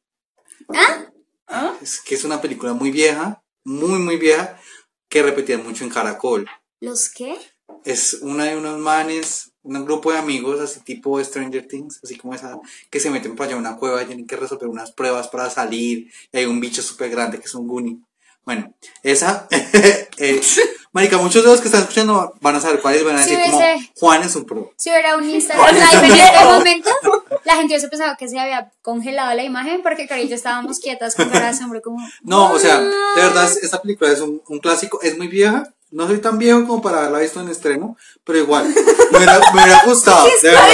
[0.73, 1.05] ¿Ah?
[1.47, 1.77] ¿Ah?
[1.81, 4.59] es que es una película muy vieja, muy, muy vieja,
[5.07, 6.47] que repetían mucho en Caracol.
[6.79, 7.37] ¿Los qué?
[7.85, 12.33] Es una de unos manes, un grupo de amigos, así tipo Stranger Things, así como
[12.33, 15.27] esa, que se meten para allá a una cueva y tienen que resolver unas pruebas
[15.27, 17.99] para salir, y hay un bicho súper grande que es un Goonie.
[18.45, 19.47] Bueno, esa,
[20.17, 20.41] eh,
[20.97, 23.61] marica, muchos de los que están escuchando van a saber cuáles, van a decir como.
[23.99, 24.73] Juan es un pro.
[24.77, 26.89] Si hubiera un Instagram live en este momento,
[27.45, 31.29] la gente hubiese pensado que se había congelado la imagen porque Cari estábamos quietas con
[31.29, 31.99] cara de asombro como...
[32.23, 35.71] No, o sea, de verdad, esta película es un, un clásico, es muy vieja.
[35.91, 39.61] No soy tan viejo como para haberla visto en estreno, pero igual, me hubiera, me
[39.61, 40.67] hubiera gustado, verdad.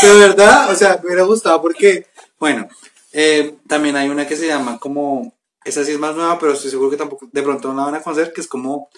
[0.00, 2.06] De verdad, o sea, me hubiera gustado porque,
[2.38, 2.68] bueno,
[3.12, 6.70] eh, también hay una que se llama como, esa sí es más nueva, pero estoy
[6.70, 8.88] seguro que tampoco, de pronto no la van a conocer, que es como,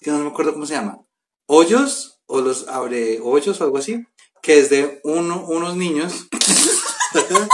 [0.00, 0.98] que no me acuerdo cómo se llama,
[1.46, 4.06] Hoyos, o los abre hoyos o algo así,
[4.40, 6.28] que es de uno, unos niños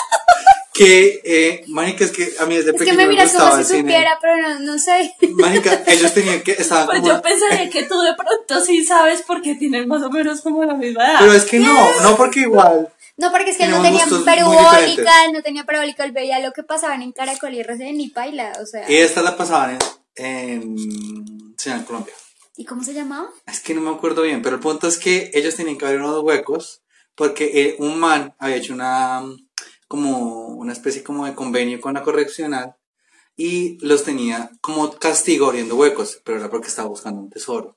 [0.77, 3.57] que, eh, manica, es que a mí desde Es que pequeño me me miras como
[3.57, 5.15] si supiera, pero no, no sé.
[5.31, 7.15] Mágica, ellos tenían que, estaban Pues como...
[7.15, 10.75] yo pensaría que tú de pronto sí sabes porque tienen más o menos como la
[10.75, 11.17] misma edad.
[11.21, 12.93] Pero es que no, no porque igual.
[13.17, 17.03] No, porque es que no tenía parabólica, no tenía parabólica, él veía lo que pasaban
[17.03, 18.91] en Caracol y RCN y Paila, o sea.
[18.91, 19.79] Y esta la pasaban
[20.17, 22.13] en, en Señal Colombia.
[22.57, 23.29] ¿Y cómo se llamaba?
[23.47, 26.01] Es que no me acuerdo bien, pero el punto es que ellos tenían que abrir
[26.01, 26.83] unos huecos
[27.15, 29.23] porque eh, un man había hecho una
[29.89, 32.77] como una especie como de convenio con la correccional
[33.37, 37.76] y los tenía como castigo abriendo huecos, pero era porque estaba buscando un tesoro.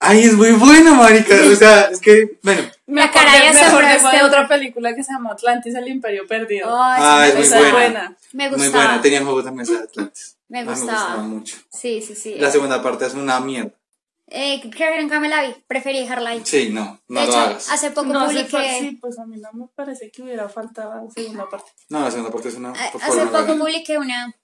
[0.00, 1.34] Ay, es muy buena, marica.
[1.52, 4.48] O sea, es que, bueno, Me La cara acordé de asombro de este de otra
[4.48, 6.68] película que se llama Atlantis, el Imperio Perdido.
[6.80, 7.70] Ay, Ah, es me muy gustaba.
[7.72, 8.16] buena.
[8.32, 8.84] Me muy gustaba.
[8.86, 9.02] buena.
[9.02, 10.36] Tenían juegos de mesa de Atlantis.
[10.48, 10.92] Me Ah, gustaba.
[10.92, 11.56] gustaba mucho.
[11.70, 12.36] Sí, sí, sí.
[12.38, 13.72] La segunda parte es una mierda.
[14.30, 16.42] Eh, creo que nunca me la vi, preferí dejarla ahí.
[16.44, 17.70] Sí, no, no de lo hecho, hagas.
[17.70, 18.76] hace poco No, publiqué.
[18.78, 21.70] sí, pues a mí no me parece que hubiera faltado la segunda parte.
[21.88, 22.70] No, la segunda parte es una.
[22.70, 24.34] a- por Hace favor, poco publiqué una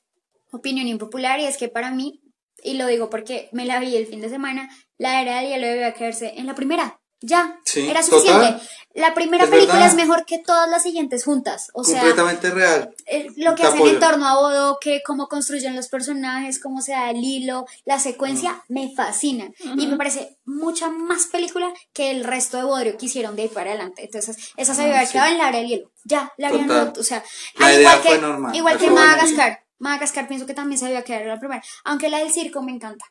[0.53, 2.21] opinión impopular y es que para mí,
[2.62, 5.67] y lo digo porque me la vi el fin de semana, la era del hielo
[5.67, 7.01] debía quedarse en la primera.
[7.21, 8.45] Ya, Sí, era suficiente.
[8.53, 8.69] total.
[8.93, 9.88] La primera Es película verdad.
[9.88, 11.71] es mejor que todas las siguientes juntas.
[11.73, 12.95] O sea, Completamente real.
[13.37, 13.95] lo que Te hacen apoyo.
[13.95, 17.99] en torno a Bodo, que cómo construyen los personajes, cómo se da el hilo, la
[17.99, 19.51] secuencia, me fascina.
[19.79, 23.49] Y me parece mucha más película que el resto de Bodrio que hicieron de ahí
[23.49, 24.05] para adelante.
[24.05, 25.12] Entonces, esa se Ah, había haber sí.
[25.14, 25.90] quedado en la hora del hielo.
[26.05, 27.01] Ya, la habían roto.
[27.01, 27.25] O sea,
[27.57, 28.90] La ah, idea igual fue que, normal, igual que.
[28.90, 29.63] Madagascar.
[29.79, 31.63] Madagascar pienso que también se había quedado en la primera.
[31.85, 33.05] Aunque la del circo me encanta.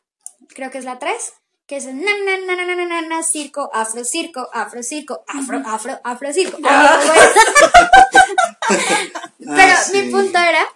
[0.48, 1.14] Creo que es la 3.
[1.66, 5.98] Que es na na na na na na circo, afro circo, afro circo, afro, afro,
[6.04, 6.58] afro circo.
[8.66, 9.46] Ah.
[9.56, 10.66] Pero mi punto era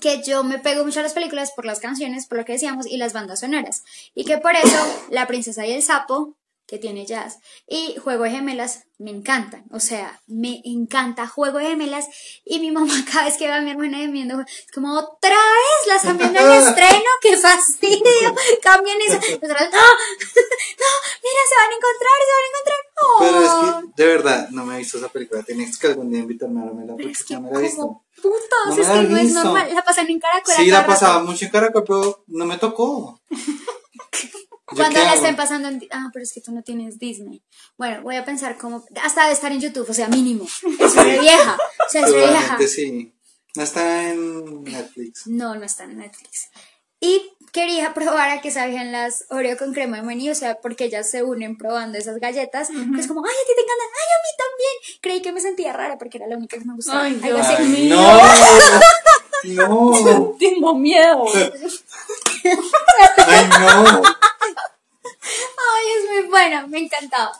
[0.00, 2.86] que yo me pego mucho a las películas por las canciones, por lo que decíamos,
[2.86, 3.84] y las bandas sonoras.
[4.14, 8.30] Y que por eso La Princesa y el Sapo, que tiene jazz, y Juego de
[8.30, 9.64] Gemelas, me encantan.
[9.72, 12.06] O sea, me encanta Juego de Gemelas.
[12.44, 15.88] Y mi mamá cada vez que ve a mi hermana viendo, es como, otra vez
[15.88, 19.14] la están viendo en estreno, qué fastidio, cambien eso.
[19.16, 20.90] Nosotras, no, no,
[21.22, 22.78] mira, se van a encontrar, se van a encontrar.
[23.18, 23.42] Pero No.
[23.42, 25.42] es que, de verdad, no me he visto esa película.
[25.42, 27.76] Tienes que algún día invitarme a verla porque Es que no me la he visto.
[27.82, 29.74] como putos, No me es que no es normal.
[29.74, 30.54] La pasan en Caracol.
[30.54, 31.26] a Sí, la pasaba rato.
[31.26, 33.20] mucho en Caracol, pero no me tocó.
[34.72, 35.82] ¿Yo Cuando la estén pasando en...
[35.90, 37.42] Ah, pero es que tú no tienes Disney.
[37.76, 38.84] Bueno, voy a pensar cómo...
[39.02, 40.44] Hasta de estar en YouTube, o sea, mínimo.
[40.44, 41.56] Es re vieja.
[41.86, 42.58] O sea, es re vieja.
[42.66, 43.14] Sí.
[43.54, 45.26] No está en Netflix.
[45.26, 46.48] No, no está en Netflix.
[47.00, 50.84] Y quería probar a qué sabían las Oreo con crema de maní, o sea, porque
[50.84, 52.68] ellas se unen probando esas galletas.
[52.68, 55.00] Que es como, ay, a ti te encantan, ay, a mí también.
[55.02, 57.02] Creí que me sentía rara porque era la única que me gustaba.
[57.02, 57.46] Ay, Dios.
[57.46, 57.96] Ay, mío.
[57.96, 58.20] no.
[59.44, 60.36] No.
[60.38, 61.24] Tengo miedo.
[63.16, 64.02] Ay, no.
[65.22, 67.32] Ay, es muy buena, me encantaba.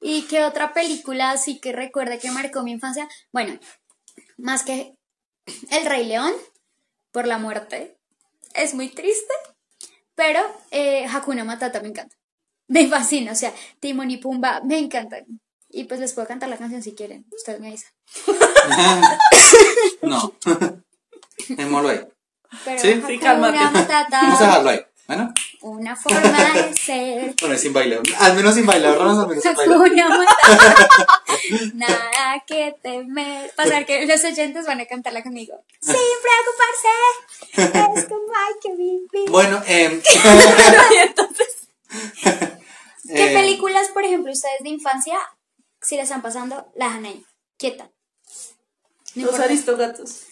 [0.00, 3.08] ¿Y qué otra película así que recuerde que marcó mi infancia?
[3.32, 3.58] Bueno,
[4.36, 4.94] más que
[5.70, 6.32] El Rey León,
[7.12, 7.96] por la muerte.
[8.54, 9.32] es muy triste,
[10.14, 12.16] pero eh, Hakuna Matata me encanta.
[12.68, 15.24] Me fascina, o sea, Timon y Pumba me encantan.
[15.68, 17.90] Y pues les puedo cantar la canción si quieren, ustedes me avisan.
[20.02, 20.32] no.
[21.48, 22.00] Dejémoslo ahí.
[22.64, 23.02] Pero Sí.
[23.06, 23.58] Sí, cálmate.
[23.58, 24.80] Matata, Vamos a dejarlo ahí.
[25.06, 27.34] Bueno, una forma de ser.
[27.40, 28.00] bueno, sin bailar.
[28.18, 29.78] Al menos sin bailar, Ronas, al menos sin bailar.
[29.78, 31.06] Matata.
[31.74, 33.52] Nada que temer.
[33.54, 35.62] Pasar que los oyentes van a cantarla conmigo.
[35.80, 35.94] Sin
[37.54, 38.00] preocuparse.
[38.00, 39.30] Es como hay que vivir.
[39.30, 40.02] Bueno, eh,
[43.06, 45.16] ¿Qué eh, películas, por ejemplo, ustedes de infancia,
[45.80, 47.24] si la están pasando, la dejan ahí,
[47.56, 47.84] quieta?
[49.14, 49.44] No Los importa.
[49.44, 50.22] aristogatos.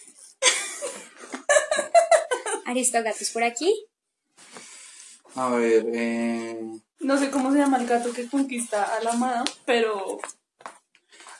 [2.65, 3.73] Aristogatos por aquí.
[5.35, 6.61] A ver, eh,
[6.99, 10.19] No sé cómo se llama el gato que conquista a la amada, pero,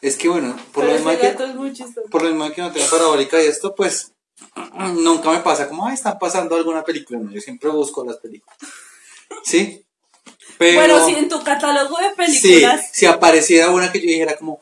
[0.01, 2.87] es que bueno, por pero lo mismo que, es por lo mismo que no tengo
[2.89, 4.11] parabólica y esto, pues
[4.95, 7.19] nunca me pasa como, ay, están pasando alguna película.
[7.19, 8.57] No, yo siempre busco las películas.
[9.43, 9.83] ¿Sí?
[10.57, 12.89] Pero, Bueno, si en tu catálogo de sí, películas.
[12.91, 14.59] si apareciera una que yo dijera como,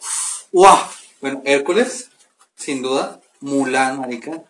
[0.52, 0.78] wow,
[1.22, 2.10] bueno, Hércules,
[2.56, 4.44] sin duda, Mulan, marica,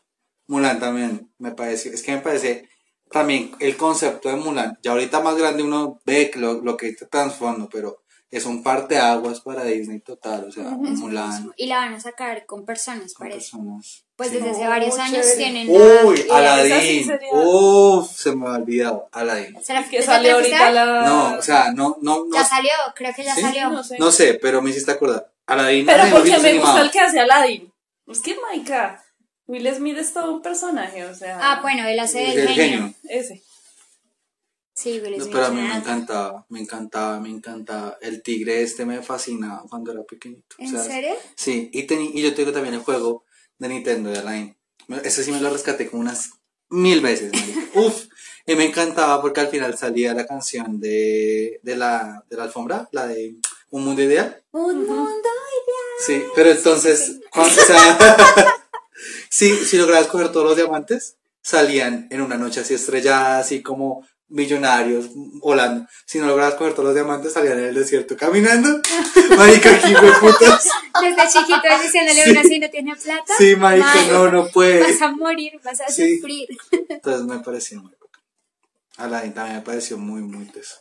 [0.48, 2.70] Mulan también me parece, es que me parece
[3.14, 6.90] también el concepto de Mulan, ya ahorita más grande uno ve que lo, lo que
[6.90, 8.00] está transformando, pero
[8.32, 12.66] es un parteaguas para Disney total, o sea, Mulan, Y la van a sacar con
[12.66, 13.52] personas, con parece.
[13.52, 14.06] personas.
[14.16, 14.36] Pues sí.
[14.36, 15.36] desde hace Oh, varios años chévere.
[15.38, 19.64] tienen Uy, Aladdin, uff, se me ha olvidado, Aladdin.
[19.64, 21.02] ¿Se la- Que ¿te sale la ahorita la.
[21.06, 23.42] No, o sea, no, no, no, Ya salió, creo que ya ¿Sí?
[23.42, 23.70] salió.
[23.70, 23.98] No sé.
[24.00, 25.32] no sé, pero me hiciste acordar.
[25.46, 27.72] Aladdin, Pero porque me gusta el que hace Aladdin.
[28.08, 29.03] Es que, Maika,
[29.48, 31.38] Will Smith es todo un personaje, o sea.
[31.42, 32.78] Ah, bueno, él hace El del genio.
[32.80, 32.94] genio.
[33.10, 33.44] Ese.
[34.76, 35.34] Sí, Will No, Smith.
[35.34, 37.98] pero a mí me encantaba, me encantaba, me encantaba.
[38.02, 40.56] El tigre este me fascinaba cuando era pequeñito.
[40.58, 41.14] ¿En o sea, serio?
[41.36, 43.24] Sí, y, y yo tengo también el juego
[43.60, 44.56] de Nintendo de.
[44.88, 46.32] Me- Ese sí me lo rescaté como unas
[46.70, 47.32] mil veces.
[47.76, 48.06] Uf,
[48.48, 52.90] y me encantaba porque al final salía la canción de, de, la, de la alfombra,
[52.92, 53.36] la de
[53.70, 54.44] Un Mundo Ideal.
[54.52, 55.98] Un mundo ideal.
[56.06, 57.98] Sí, pero entonces, cuando, o sea,
[59.30, 64.08] sí, si lograbas coger todos los diamantes, salían en una noche así estrellada, así como
[64.30, 65.86] millonarios volando.
[66.06, 68.82] Si no lograbas coger todos los diamantes, salían en el desierto caminando.
[69.38, 70.68] Marica, aquí fue putas.
[71.02, 72.30] Desde chiquito diciéndole Sí.
[72.30, 73.34] a uno si no tiene plata.
[73.38, 74.80] Sí, marica, "Mae, no, no puede.
[74.82, 76.18] Vas a morir, vas a Sí.
[76.18, 76.48] sufrir.
[76.90, 77.92] Entonces me pareció muy.
[78.98, 80.76] Aladdin también me pareció muy, muy teso.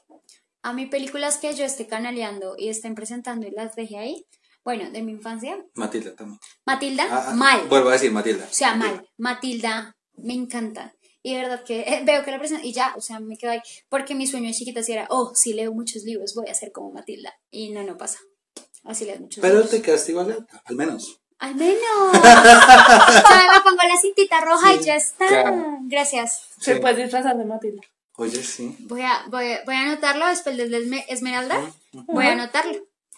[0.63, 4.27] A mí películas que yo esté canaleando y estén presentando y las dejé ahí.
[4.65, 5.59] Bueno, de mi infancia.
[5.75, 6.39] Matilda también.
[6.65, 7.63] Matilda, Ah, ah, mal.
[7.69, 8.45] Vuelvo a decir Matilda.
[8.49, 8.97] O sea, Matilda.
[8.97, 9.09] mal.
[9.19, 10.95] Matilda, me encanta.
[11.25, 13.53] Y de verdad que eh, veo que la presentan y ya, o sea, me quedo
[13.53, 13.61] ahí.
[13.89, 16.73] Porque mi sueño de chiquita sí era, oh, si leo muchos libros, voy a ser
[16.73, 17.33] como Matilda.
[17.51, 18.19] Y no, no pasa.
[18.85, 19.71] Así leo muchos Pero libros.
[19.71, 21.21] te quedaste igual, al menos.
[21.39, 21.81] Al menos.
[22.13, 25.27] Me pongo la cintita roja y ya está.
[25.29, 25.79] claro.
[25.83, 26.41] Gracias.
[26.61, 26.81] Se Sí.
[26.81, 27.83] puede disfrazar de Matilda.
[28.17, 28.77] Oye, sí.
[28.81, 31.73] Voy a, voy, voy a anotarlo después del Esme- Esmeralda.
[31.93, 32.73] Voy a anotarlo.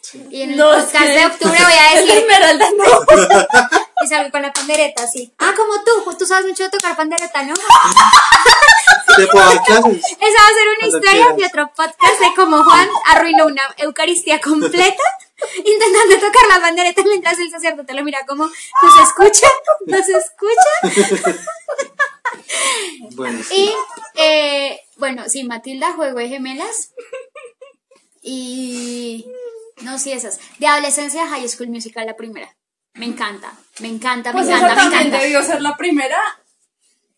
[0.05, 0.27] Sí.
[0.31, 2.85] Y en el No, podcast que- de octubre voy a El decir, Esmeralda no.
[4.05, 5.33] y salgo con la pandereta así.
[5.39, 7.55] Ah, como tú, pues tú sabes mucho de tocar pandereta, ¿no?
[9.17, 9.97] Te puedo dar clases.
[10.05, 11.37] Esa va a ser una Cuando historia quieras.
[11.37, 15.03] de otro podcast de cómo Juan arruinó una Eucaristía completa
[15.65, 19.49] intentando tocar la pandereta mientras el sacerdote lo mira como, ¿no se escucha?
[19.87, 21.45] ¿No se escucha?
[23.15, 23.55] Bueno, sí.
[23.55, 23.75] Y,
[24.21, 26.91] eh, bueno, sí, Matilda, Juego de Gemelas.
[28.23, 29.27] Y,
[29.83, 30.39] no, sí, esas.
[30.59, 32.55] De adolescencia, High School Musical, la primera.
[32.95, 35.25] Me encanta, me encanta, me Pues encanta, esa me también encanta.
[35.25, 36.19] debió ser la primera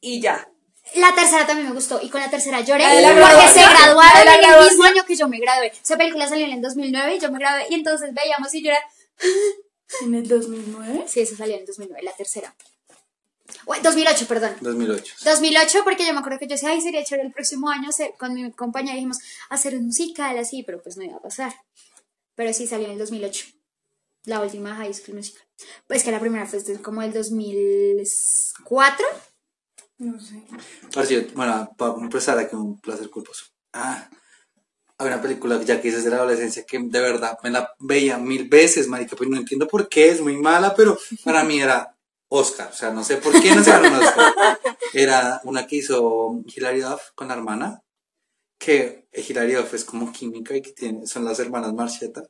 [0.00, 0.48] y ya.
[0.94, 4.34] La tercera también me gustó y con la tercera lloré La porque se graduaron la
[4.34, 5.72] en el mismo año que yo me gradué.
[5.82, 8.70] Esa película salió en el 2009 y yo me gradué y entonces veíamos y yo
[8.70, 8.80] era...
[10.02, 11.04] ¿En el 2009?
[11.08, 12.54] Sí, esa salió en el 2009, la tercera.
[13.66, 14.56] Uy, 2008, perdón.
[14.60, 15.14] 2008.
[15.24, 18.14] 2008 porque yo me acuerdo que yo decía, ay, sería chévere el próximo año hacer-
[18.18, 19.18] con mi compañera dijimos
[19.50, 21.52] hacer un musical así, pero pues no iba a pasar.
[22.36, 23.46] Pero sí salió en el 2008.
[24.24, 25.42] La última High School Musical.
[25.88, 29.06] Pues que la primera fue desde como el 2004.
[29.98, 30.42] No sé.
[30.94, 33.46] Ahora sí, bueno, para empezar aquí un placer culposo.
[33.72, 34.08] Ah,
[34.98, 38.18] hay una película ya que dices de la adolescencia que de verdad me la veía
[38.18, 41.96] mil veces, marica, pues no entiendo por qué, es muy mala, pero para mí era
[42.28, 44.34] Oscar, o sea, no sé por qué no se ganó un Oscar.
[44.94, 47.82] Era una que hizo Hilary Duff con la hermana,
[48.58, 52.22] que Hilary es como química y que tiene, son las hermanas Marcheta,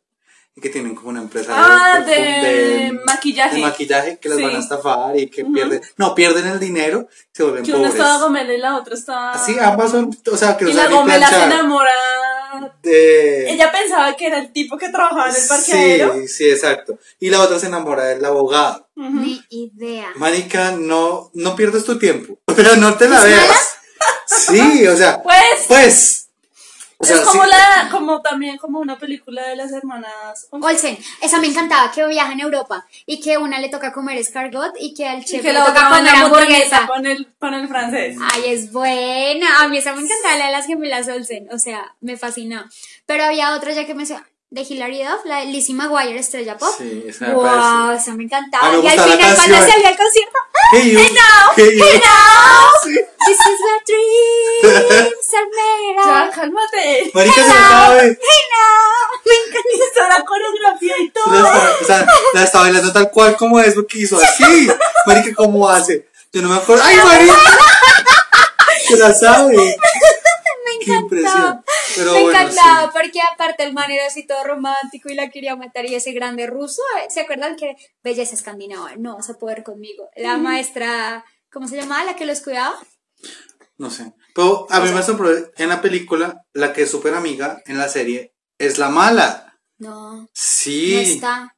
[0.55, 3.57] y que tienen como una empresa Ah, de, de- maquillaje.
[3.57, 4.45] de maquillaje que las Sí.
[4.45, 7.95] van a estafar y que pierden, no, pierden el dinero, se vuelven que una pobres.
[7.95, 9.33] estaba gomela y la otra estaba.
[9.33, 11.91] Así, ambas son, o sea, que Y la gomela se enamora.
[12.83, 13.51] De...
[13.51, 16.15] Ella pensaba que era el tipo que trabajaba en el parqueadero.
[16.15, 16.99] Sí, sí, exacto.
[17.21, 18.89] Y la otra se enamora del abogado.
[18.95, 20.09] Ni idea.
[20.17, 22.39] Marica, no, no pierdas tu tiempo.
[22.57, 23.76] Pero no te la ¿Es veas.
[24.47, 26.23] Sí, o sea, Pues, pues.
[26.99, 27.51] O sea, es como sí.
[27.51, 30.47] la, como también como una película de las hermanas.
[30.51, 34.73] Olsen, esa me encantaba, que viaja en Europa y que una le toca comer escargot
[34.81, 36.87] y que al chef que le la toca comer la hamburguesa.
[36.87, 38.17] con el, con el francés.
[38.33, 39.61] Ay, es buena.
[39.61, 41.49] A mí esa me encantaba, la de las gemelas Olsen.
[41.53, 42.65] O sea, me fascinó.
[43.05, 46.57] Pero había otra ya que me decía, de Hilary Duff, la de Lizzie McGuire, Estrella
[46.57, 46.73] Pop.
[46.79, 48.03] Sí, esa me wow, parece.
[48.03, 48.71] esa me encantaba.
[48.71, 50.59] mí me y al final, cuando salía al concierto, ¡ah!
[50.73, 50.99] Hey, you.
[50.99, 51.85] Hey now, Hey, you.
[51.85, 52.71] hey now,
[53.27, 57.11] this is dreams are made Ya, cálmate.
[57.15, 58.19] Marica se lo Hey sabe.
[58.53, 59.87] now, me encanta.
[59.87, 61.27] Está la coreografía y todo.
[61.33, 64.69] La está, o sea, la está bailando tal cual como es, porque hizo así.
[65.07, 66.09] Marica, ¿cómo hace?
[66.33, 66.83] Yo no me acuerdo.
[66.87, 67.35] ¡Ay, Marica!
[68.89, 69.77] Se la sabe.
[70.93, 71.65] Encantaba.
[71.97, 72.89] Pero me bueno, encantaba sí.
[72.93, 76.47] porque aparte el man era así todo romántico y la quería matar y ese grande
[76.47, 77.07] ruso, ¿eh?
[77.11, 78.97] ¿se acuerdan que belleza escandinava?
[78.97, 80.09] No vas a poder conmigo.
[80.17, 82.05] La maestra, ¿cómo se llamaba?
[82.05, 82.77] La que los cuidaba.
[83.79, 84.13] No sé.
[84.35, 87.89] Pero a mí me sorprendió en la película, la que es súper amiga en la
[87.89, 89.59] serie es la mala.
[89.79, 90.95] No, no Sí.
[90.97, 91.55] está.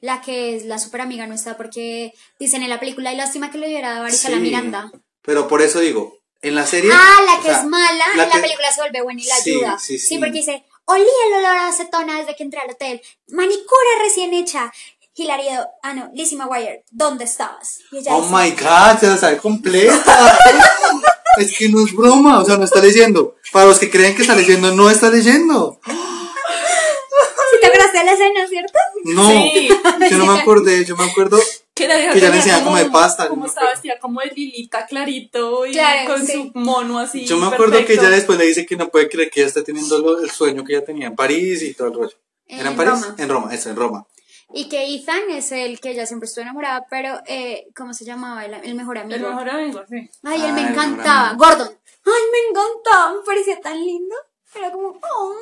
[0.00, 3.50] La que es la super amiga no está porque dicen en la película y lástima
[3.50, 4.34] que le hubiera dado a Sí.
[4.36, 4.90] Miranda.
[5.22, 6.90] Pero por eso digo, en la serie.
[6.92, 9.20] Ah, la o que sea, es mala, la en la que- película se vuelve buena
[9.20, 9.78] y la Sí, ayuda.
[9.78, 10.18] sí, sí.
[10.18, 13.00] porque dice, olí el olor a acetona desde que entré al hotel.
[13.28, 14.72] Manicura recién hecha.
[15.16, 17.78] Hilario, ah no, Lizzie McGuire, ¿dónde estabas?
[17.92, 19.94] Y ella Oh dice, my god, se la sabe completa.
[21.38, 23.36] es que no es broma, o sea, no está leyendo.
[23.52, 25.78] Para los que creen que está leyendo, no está leyendo.
[25.86, 28.78] ¿Sí te acordaste de la escena, cierto?
[29.04, 29.68] No, Sí.
[30.10, 31.38] yo no me acordé, yo me acuerdo.
[31.74, 34.20] Que, la vieja Que ya le tenía enseñaba como de pasta, Como estaba vestida como
[34.20, 36.32] de Lilita clarito y Claro, con sí.
[36.32, 37.26] su mono así.
[37.26, 39.64] Yo me acuerdo que ella después le dice que no puede creer que ella está
[39.64, 42.16] teniendo lo- el sueño que ella tenía en París y todo el rollo.
[42.46, 42.92] ¿Era en En París?
[42.92, 43.14] Roma.
[43.18, 44.06] En Roma, eso, en Roma.
[44.52, 48.44] Y que Ethan es el que ella siempre estuvo enamorada, pero, eh, ¿cómo se llamaba?
[48.44, 49.16] El, el mejor amigo.
[49.16, 50.08] El mejor amigo, sí.
[50.22, 51.32] Ay, él Ah, me mejor encantaba.
[51.34, 51.68] Gordon.
[52.06, 53.14] Ay, me encantaba.
[53.14, 54.14] Me parecía tan lindo.
[54.54, 55.34] Era como, oh.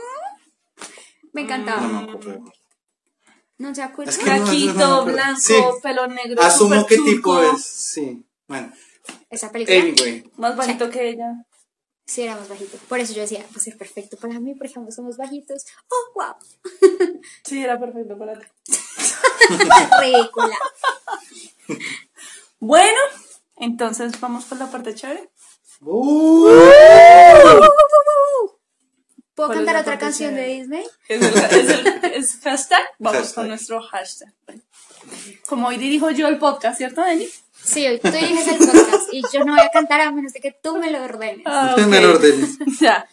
[1.34, 1.82] Me encantaba.
[1.82, 2.52] No me acuerdo.
[3.58, 4.10] No se acuerda.
[4.12, 5.04] Es que no, no me Flaquito, acuerdo.
[5.04, 5.54] blanco, Sí.
[5.82, 6.42] pelo negro.
[6.42, 7.62] Asumo qué tipo es.
[7.64, 8.24] Sí.
[8.48, 8.72] Bueno,
[9.30, 9.78] Esa película.
[9.78, 10.24] anyway.
[10.36, 11.44] Más bajito que ella.
[12.04, 12.76] Sí, era más bajito.
[12.88, 15.64] Por eso yo decía, va a ser perfecto para mí, porque ambos somos bajitos.
[15.88, 16.34] Oh, wow.
[17.44, 18.46] Sí, era perfecto para ti.
[20.00, 20.58] Ridícula.
[22.58, 23.00] Bueno,
[23.56, 25.30] entonces vamos por la parte chévere.
[25.80, 26.48] Uh,
[29.34, 30.44] ¿Puedo ¿Cuál es cantar otra canción de?
[30.46, 30.84] Disney?
[31.08, 32.80] Es, el, es, el- es hashtag.
[32.98, 33.34] Vamos Hashtag.
[33.34, 34.32] con nuestro hashtag.
[35.48, 37.26] Como hoy dirijo yo el podcast, ¿cierto, Dani?
[37.64, 40.40] Sí, hoy tú diriges el podcast y yo no voy a cantar a menos de
[40.40, 41.42] que tú me lo ordenes.
[41.46, 42.58] Ah, Me lo ordenes.
[42.80, 43.06] Ya.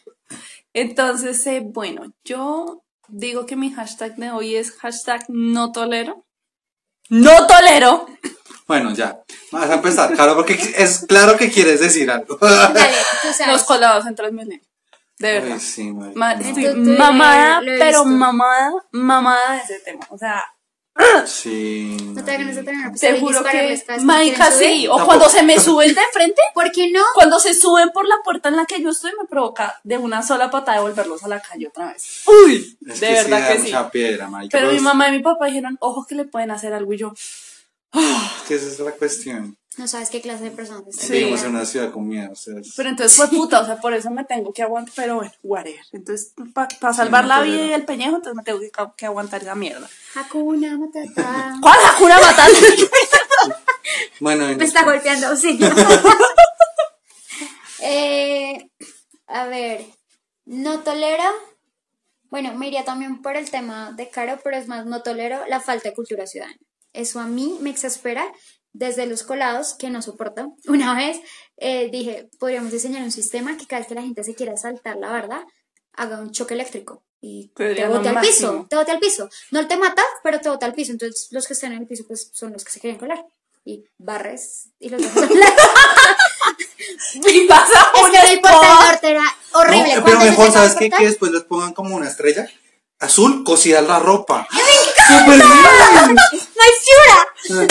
[0.73, 6.25] Entonces, eh, bueno, yo digo que mi hashtag de hoy es hashtag no tolero.
[7.09, 8.07] ¡No tolero!
[8.67, 9.23] Bueno, ya.
[9.51, 12.37] Vas a empezar, claro, porque es claro que quieres decir algo.
[12.37, 12.79] Dale,
[13.23, 13.47] tú sabes.
[13.53, 14.61] Los colados en Transmilenio.
[15.19, 15.53] De verdad.
[15.53, 16.13] Ay, sí, madre.
[16.15, 16.41] Ma- no.
[16.41, 20.05] estoy mamada, pero mamada, mamada de ese tema.
[20.09, 20.43] O sea,
[21.25, 21.95] Sí.
[22.13, 24.85] No te hagan eso tener una te pesadilla y juro que, marica, sí.
[24.87, 25.05] O Tampoco.
[25.05, 27.01] cuando se me suben de frente, ¿Por qué no?
[27.15, 30.21] cuando se suben por la puerta en la que yo estoy, me provoca de una
[30.21, 32.23] sola patada devolverlos a la calle otra vez.
[32.27, 33.61] Uy, Es de que verdad sí, da que sí.
[33.63, 34.57] mucha piedra, marica.
[34.57, 37.13] Pero mi mamá y mi papá dijeron, ojo que le pueden hacer algo y yo.
[37.93, 39.57] es que esa es la cuestión.
[39.79, 41.13] No sabes qué clase de personas Sí.
[41.13, 42.31] Vivimos en una ciudad con miedo.
[42.33, 44.93] O sea, es- Pero entonces fue puta, o sea, por eso me tengo que aguantar.
[44.95, 45.79] Pero bueno, whatever.
[45.93, 49.55] Entonces, para salvar la vida y el peñejo, entonces me tengo que, que aguantar esa
[49.55, 49.89] mierda.
[50.15, 51.55] Hakuna Matata.
[51.61, 52.47] ¿Cuál Hakuna Matata?
[54.19, 55.57] Bueno, Me está nos- golpeando, sí.
[57.81, 58.69] eh,
[59.27, 59.85] a ver,
[60.45, 61.23] no tolero.
[62.29, 65.59] Bueno, me iría también por el tema de Caro, pero es más, no tolero la
[65.59, 66.57] falta de cultura ciudadana.
[66.93, 68.25] Eso a mí me exaspera
[68.73, 70.55] desde los colados que no soporto.
[70.67, 71.19] Una vez
[71.57, 74.97] eh, dije, podríamos diseñar un sistema que cada vez que la gente se quiera saltar
[74.97, 75.41] la verdad,
[75.93, 78.21] haga un choque eléctrico y te bote al máximo.
[78.21, 79.29] piso, te bote al piso.
[79.51, 80.91] No te mata, pero te bota al piso.
[80.91, 83.25] Entonces los que están en el piso pues son los que se quieren colar.
[83.65, 85.29] Y barres y los dejas
[87.13, 88.91] y pasa Es que en el Portal spot.
[88.91, 89.95] Norte era horrible.
[89.95, 90.89] No, pero mejor, ¿sabes qué?
[90.89, 92.49] Que después les pongan como una estrella
[92.99, 94.47] azul cosida en la ropa.
[95.09, 96.15] ¡Súper bien!
[96.15, 97.67] ¡My Fiura!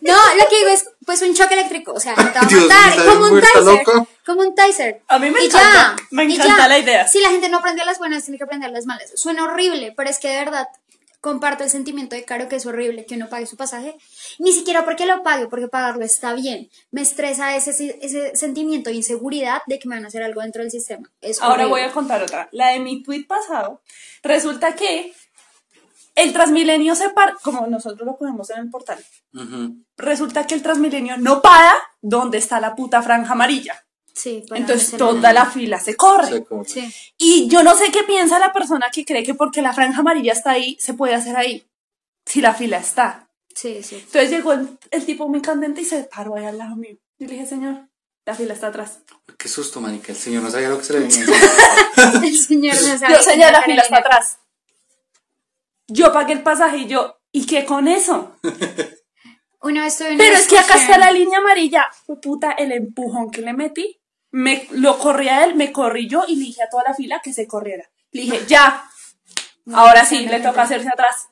[0.00, 2.46] No, lo que digo es, pues un choque eléctrico, o sea, no te va a
[2.46, 4.06] Dios matar, como un taser, loca.
[4.26, 5.02] como un taser.
[5.08, 6.68] A mí me Y encanta, ya, me y encanta ya.
[6.68, 7.08] la idea.
[7.08, 9.10] Si la gente no aprende las buenas, tiene que aprender las malas.
[9.14, 10.66] Suena horrible, pero es que de verdad
[11.20, 13.96] comparto el sentimiento de Caro que es horrible que uno pague su pasaje.
[14.38, 16.68] Ni siquiera porque lo pague, porque pagarlo está bien.
[16.90, 17.70] Me estresa ese,
[18.02, 21.10] ese sentimiento de inseguridad de que me van a hacer algo dentro del sistema.
[21.22, 21.70] Es Ahora horrible.
[21.70, 22.48] voy a contar otra.
[22.52, 23.80] La de mi tweet pasado.
[24.22, 25.14] Resulta que
[26.14, 29.04] el Transmilenio se para, como nosotros lo cogemos en el portal.
[29.96, 33.84] Resulta que el Transmilenio no para donde está la puta franja amarilla.
[34.14, 36.28] Sí, Entonces toda la fila se corre.
[36.28, 36.68] Se corre.
[36.68, 36.94] Sí.
[37.18, 40.32] Y yo no sé qué piensa la persona que cree que porque la franja amarilla
[40.32, 41.66] está ahí, se puede hacer ahí.
[42.24, 43.28] Si la fila está.
[43.54, 43.96] Sí, sí.
[43.96, 46.96] Entonces llegó el, el tipo muy candente y se paró ahí al lado mío.
[47.18, 47.88] Yo le dije, señor,
[48.24, 49.00] la fila está atrás.
[49.36, 50.12] Qué susto, manica.
[50.12, 51.24] El señor no sabía lo que se le venía.
[52.22, 53.14] El señor no sabe.
[53.14, 54.38] Yo, señor, la fila está atrás.
[55.88, 58.36] Yo pagué el pasaje y yo, ¿y qué con eso?
[59.60, 61.86] Una vez una Pero es que acá está la línea amarilla.
[62.04, 63.98] Fue puta, el empujón que le metí.
[64.30, 67.20] Me, lo corrí a él, me corrí yo y le dije a toda la fila
[67.22, 67.88] que se corriera.
[68.10, 68.84] Le dije, ya.
[69.72, 71.28] Ahora sí, le toca hacerse atrás.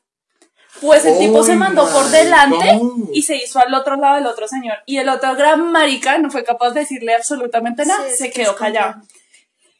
[0.80, 2.80] Pues el tipo se mandó por delante
[3.12, 4.78] y se hizo al otro lado del otro señor.
[4.86, 8.08] Y el otro gran marica no fue capaz de decirle absolutamente nada.
[8.08, 9.02] Sí, se que quedó callado.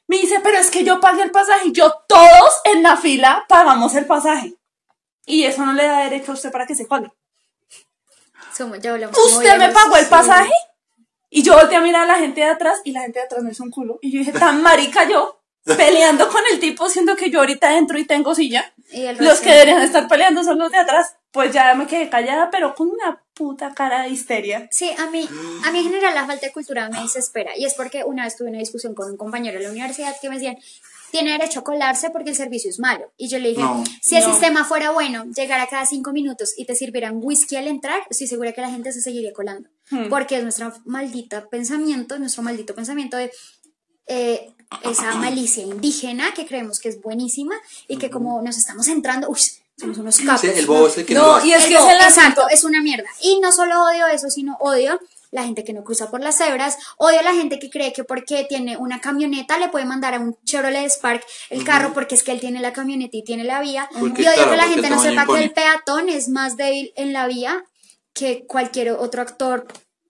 [0.07, 3.47] Me dice, pero es que yo pagué el pasaje y yo todos en la fila
[3.49, 4.55] pagamos el pasaje.
[5.27, 7.11] Y eso no le da derecho a usted para que se colgue.
[8.57, 10.53] Somos- ya hablamos Usted me pagó el pasaje
[11.31, 13.43] y yo volteé a mirar a la gente de atrás y la gente de atrás
[13.43, 13.99] me hizo un culo.
[14.03, 17.99] Y yo dije, tan marica yo, peleando con el tipo, siendo que yo ahorita entro
[17.99, 18.73] y tengo silla.
[18.91, 21.17] Y Los que deberían estar peleando son los de atrás.
[21.31, 24.69] Pues ya me quedé callada, pero con una puta cara de histeria.
[24.71, 25.27] Sí, a mí,
[25.65, 27.57] a mí en general la falta de cultura me desespera.
[27.57, 30.29] Y es porque una vez tuve una discusión con un compañero de la universidad que
[30.29, 30.59] me decían,
[31.13, 33.13] tiene derecho a colarse porque el servicio es malo.
[33.17, 33.85] Y yo le dije, No.
[34.01, 34.31] si el No.
[34.31, 38.53] sistema fuera bueno, llegara cada cinco minutos y te sirvieran whisky al entrar, estoy segura
[38.53, 39.69] que la gente se seguiría colando.
[39.91, 40.09] Hmm.
[40.09, 43.31] Porque es nuestro maldita pensamiento, nuestro maldito pensamiento de
[44.07, 44.51] eh,
[44.83, 47.55] esa malicia indígena que creemos que es buenísima
[47.87, 49.39] y que como nos estamos entrando, uy,
[49.79, 50.41] somos unos capos.
[50.41, 52.49] Sí, el bobo es el que No, no, y es El que es el exacto,
[52.51, 53.09] es una mierda.
[53.23, 54.99] Y no solo odio eso, sino odio
[55.33, 58.45] la gente que no cruza por las cebras, odio la gente que cree que porque
[58.49, 62.33] tiene una camioneta le puede mandar a un Chevrolet Spark el carro porque es que
[62.33, 63.89] él tiene la camioneta y tiene la vía.
[63.99, 66.93] Porque, y odio claro, que la gente no sepa que el peatón es más débil
[66.97, 67.65] en la vía
[68.13, 69.67] que cualquier otro actor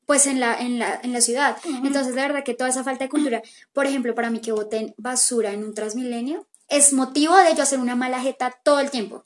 [0.06, 1.56] pues en la, en la, en la ciudad.
[1.84, 3.40] Entonces, de verdad que toda esa falta de cultura,
[3.72, 7.78] por ejemplo, para mí que boten basura en un Transmilenio, es motivo de yo hacer
[7.78, 9.24] una mala jeta todo el tiempo.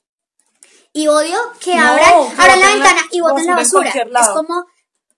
[0.92, 4.66] Y odio que No, abran, abran la la ventana y boten la basura Es como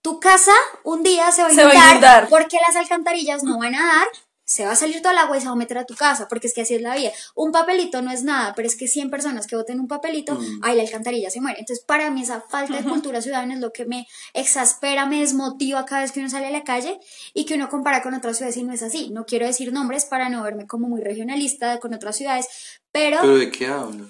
[0.08, 0.52] tu casa
[0.84, 2.28] un día se va a Se va a inundar, inundar.
[2.28, 4.06] porque las alcantarillas no van a dar,
[4.44, 6.26] se va a salir todo el agua y se va a meter a tu casa,
[6.26, 7.10] porque es que así es la vida.
[7.34, 10.60] Un papelito no es nada, pero es que 100 personas que voten un papelito, Mm.
[10.64, 11.58] ahí la alcantarilla se muere.
[11.60, 15.84] Entonces, para mí esa falta de cultura ciudadana es lo que me exaspera, me desmotiva
[15.84, 16.98] cada vez que uno sale a la calle
[17.34, 19.10] y que uno compara con otras ciudades y no es así.
[19.10, 22.46] No quiero decir nombres para no verme como muy regionalista con otras ciudades,
[22.90, 24.08] pero, ¿Pero de qué hablas?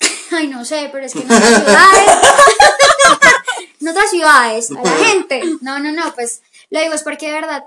[0.30, 2.10] ay, no sé, pero es que en otras ciudades,
[3.82, 7.32] en otras ciudades, a la gente, no, no, no, pues lo digo es porque de
[7.32, 7.64] verdad,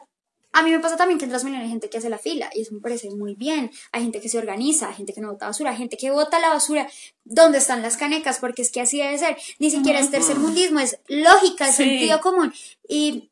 [0.53, 2.61] a mí me pasa también que en Transmilenio hay gente que hace la fila y
[2.61, 5.47] eso me parece muy bien, hay gente que se organiza, hay gente que no bota
[5.47, 6.87] basura, hay gente que bota la basura,
[7.25, 8.39] ¿dónde están las canecas?
[8.39, 11.83] Porque es que así debe ser, ni siquiera es tercermundismo, es lógica, es Sí.
[11.83, 12.53] sentido común
[12.87, 13.29] y...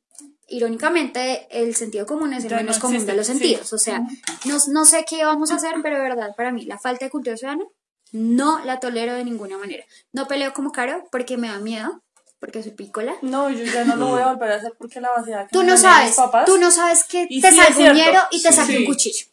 [0.50, 3.34] Irónicamente, el sentido común es el menos no común de los sí.
[3.34, 3.74] sentidos.
[3.74, 4.02] O sea,
[4.46, 7.10] no, no sé qué vamos a hacer, pero de verdad, para mí, la falta de
[7.12, 7.64] cultura ciudadana
[8.12, 9.84] no la tolero de ninguna manera.
[10.12, 12.03] No peleo como caro porque me da miedo,
[12.44, 13.16] porque soy pícola.
[13.22, 15.64] No, yo ya no lo voy a volver a hacer porque la vaciedad que Tú
[15.64, 18.50] no sabes, papás- tú no sabes que Y te sí, salga un ñero y te
[18.50, 18.54] Sí.
[18.56, 19.26] saque un cuchillo.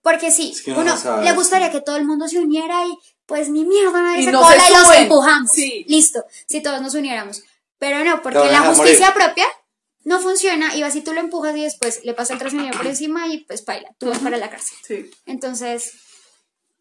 [0.00, 2.96] Porque sí, Es que uno le gustaría que todo el mundo se uniera y
[3.26, 5.50] pues ni mierda, nadie se no cola se y los empujamos.
[5.52, 5.84] Sí.
[5.88, 7.42] Listo, si todos nos uniéramos.
[7.78, 9.44] Pero no, porque la justicia propia
[10.04, 12.86] no funciona y vas y tú lo empujas y después le pasa el Transmilenio por
[12.86, 14.78] encima y pues baila, tú vas para la cárcel.
[14.86, 15.92] Sí, Entonces,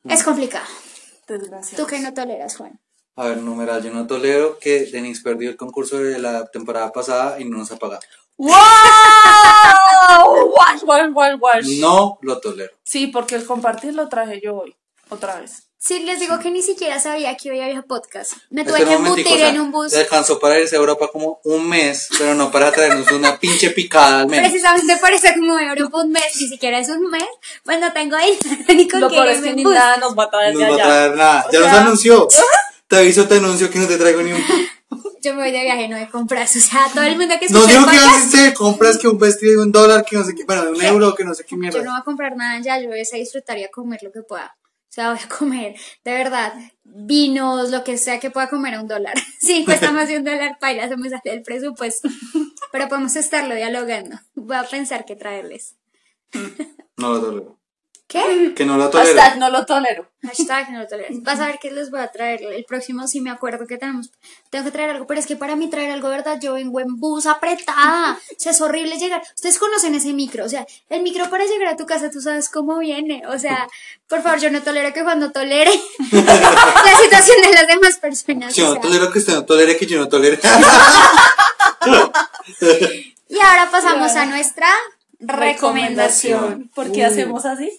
[0.04, 0.12] Mm.
[0.12, 0.66] es complicado.
[1.28, 1.84] desgraciado.
[1.84, 2.80] ¿Tú que no toleras, Juan?
[3.16, 7.40] A ver, numeral, yo no tolero que Denise perdió el concurso de la temporada pasada
[7.40, 8.02] y no nos ha pagado.
[8.38, 8.54] ¡Wow!
[10.56, 11.80] Wash, wash, wash, wash.
[11.80, 12.74] No lo tolero.
[12.84, 14.76] Sí, porque el compartir lo traje yo hoy,
[15.10, 15.68] otra vez.
[15.78, 18.34] Sí, les digo que ni siquiera sabía que iba a ir a podcast.
[18.50, 19.92] Me Espera tuve que sea, en un bus.
[19.92, 23.70] Le alcanzó para irse a Europa como un mes, pero no para traernos una pinche
[23.72, 24.50] picada al menos.
[24.50, 27.26] Precisamente por eso como me Europa un mes, ni siquiera es un mes,
[27.66, 28.40] pues no tengo ahí
[28.70, 29.74] ni con Lo qué peor es que ni bus.
[29.74, 30.94] nada nos va a traer No de nos va a allá.
[30.96, 31.46] traer nada.
[31.48, 32.28] O Ya nos sea- anunció.
[32.94, 34.40] Te aviso, te anuncio que no te traigo ni un.
[35.24, 36.56] Yo me voy de viaje, no de compras.
[36.56, 39.18] O sea, todo el mundo que escucha el dijo que podcast, se compras que un
[39.18, 40.88] vestido de un dólar, que no sé qué, bueno, de un ¿Qué?
[40.90, 41.80] euro, que no sé qué yo no mierda.
[41.80, 44.56] voy a comprar nada ya, yo voy a disfrutar y a comer lo que pueda.
[44.62, 45.76] O sea, voy a comer,
[46.06, 49.16] de verdad, vinos, lo que sea que pueda comer a un dólar.
[49.40, 52.10] Sí, cuesta más de un dólar, paila, se me sale el presupuesto.
[52.72, 54.20] Pero podemos estarlo dialogando.
[54.36, 55.78] Voy a pensar qué traerles.
[56.98, 57.60] No lo tolero.
[58.14, 58.54] ¿Qué?
[58.56, 59.20] Que no lo tolero.
[59.20, 60.08] Hashtag no lo tolero.
[60.22, 61.24] Hashtag no lo toleres.
[61.24, 62.44] Vas a ver qué les voy a traer.
[62.44, 64.12] El próximo sí me acuerdo que tenemos.
[64.52, 66.38] Tengo que traer algo, pero es que para mí traer algo, ¿verdad?
[66.40, 68.14] Yo vengo en bus apretada.
[68.14, 69.24] O sea, es horrible llegar.
[69.36, 70.46] Ustedes conocen ese micro.
[70.46, 73.24] O sea, el micro para llegar a tu casa, tú sabes cómo viene.
[73.28, 73.68] O sea,
[74.08, 75.72] por favor, yo no tolero que cuando tolere
[76.12, 78.56] la situación de las demás personas.
[78.56, 78.82] Yo o no sea.
[78.82, 80.40] tolero que usted no tolere que yo no tolere.
[83.28, 84.68] Y ahora pasamos a nuestra
[85.20, 86.70] recomendación.
[86.76, 87.08] ¿Por qué Uh.
[87.08, 87.72] hacemos así?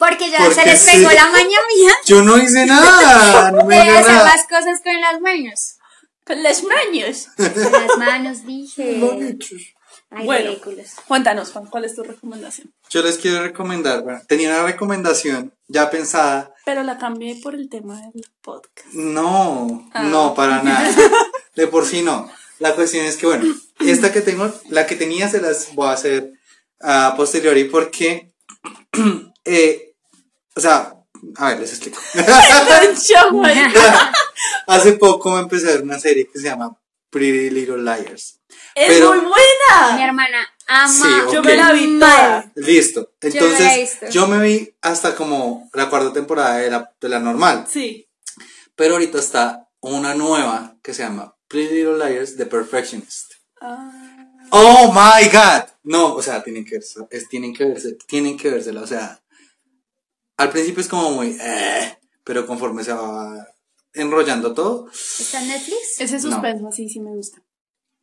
[0.00, 0.90] Porque ya Porque se les sí.
[0.96, 4.24] pegó la maña mía Yo no hice nada, no me de hacer nada.
[4.24, 5.76] las cosas con las manos.
[6.24, 7.28] Con las manos.
[7.36, 8.98] Con las manos, dije.
[10.12, 10.50] Ay, Bueno.
[10.50, 10.86] ridículos.
[11.06, 12.72] Cuéntanos, Juan, ¿cuál es tu recomendación?
[12.88, 16.52] Yo les quiero recomendar, bueno, tenía una recomendación ya pensada.
[16.64, 18.88] Pero la cambié por el tema del podcast.
[18.92, 20.02] No, Ah.
[20.04, 20.90] no, para nada.
[21.54, 22.28] De por sí no.
[22.58, 25.92] La cuestión es que, bueno, esta que tengo, la que tenía se las voy a
[25.92, 26.32] hacer
[26.80, 28.32] a posteriori porque,
[29.44, 29.89] eh,
[30.60, 30.94] o sea,
[31.36, 31.98] a ver, les explico.
[32.14, 33.42] Yo.
[34.66, 38.40] Hace poco me empecé a ver una serie que se llama Pretty Little Liars.
[38.74, 39.96] Es Pero- muy buena.
[39.96, 40.88] Mi hermana ama.
[40.92, 41.46] Sí, Yo ok.
[41.46, 42.52] me la vi toda.
[42.56, 43.12] Listo.
[43.22, 47.66] Yo Entonces, yo me vi hasta como la cuarta temporada de la, de la normal.
[47.68, 48.06] Sí.
[48.76, 53.32] Pero ahorita está una nueva que se llama Pretty Little Liars The Perfectionist.
[53.62, 53.90] Ah,
[54.50, 55.68] Oh my god.
[55.84, 59.20] No, o sea, tienen que verse, es, tienen que verse, tienen que vérsela, o sea,
[60.40, 63.46] al principio es como muy eh, pero conforme se va
[63.92, 66.00] enrollando todo, ¿Está en Netflix?
[66.00, 66.30] ese No.
[66.32, 67.42] suspenso así sí me gusta.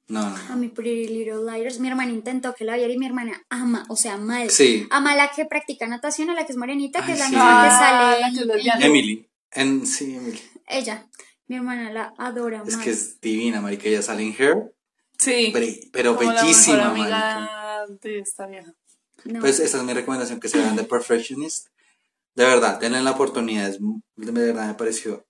[0.09, 0.35] no, no.
[0.53, 1.79] A mi Pretty Little Liars.
[1.79, 4.49] Mi hermana intentó que la viera y mi hermana ama, o sea, mal.
[4.49, 4.87] Sí.
[4.89, 7.25] Ama a la que practica natación, a la que es morenita, que Ay, es la
[7.27, 7.31] sí.
[7.35, 8.21] misma que Ah, sale.
[8.21, 9.27] la que en- Emily.
[9.51, 10.41] En, sí, Emily.
[10.67, 11.07] Ella.
[11.47, 12.83] Mi hermana la adora Es mal.
[12.83, 14.73] que es divina, marica, ella sale en Hair,
[15.17, 15.49] Sí.
[15.53, 17.35] pero, pero Como la bellísima, mejor marica.
[17.37, 18.73] amiga de esta vieja.
[19.25, 19.39] No.
[19.39, 21.67] Pues esa es mi recomendación, que se vean The Perfectionist.
[22.37, 25.25] De verdad, denle la oportunidad, es, de verdad me pareció,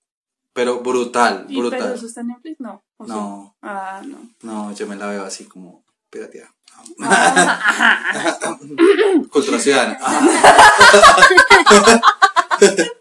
[0.52, 1.94] pero brutal, ¿Y pero brutal.
[1.94, 2.60] eso está en Netflix?
[2.60, 2.84] No.
[3.00, 3.56] No.
[3.62, 4.18] Ah, no.
[4.42, 6.54] No, yo me la veo así como pirateada.
[7.02, 8.60] Ah,
[9.32, 9.98] Cultura ciudadana.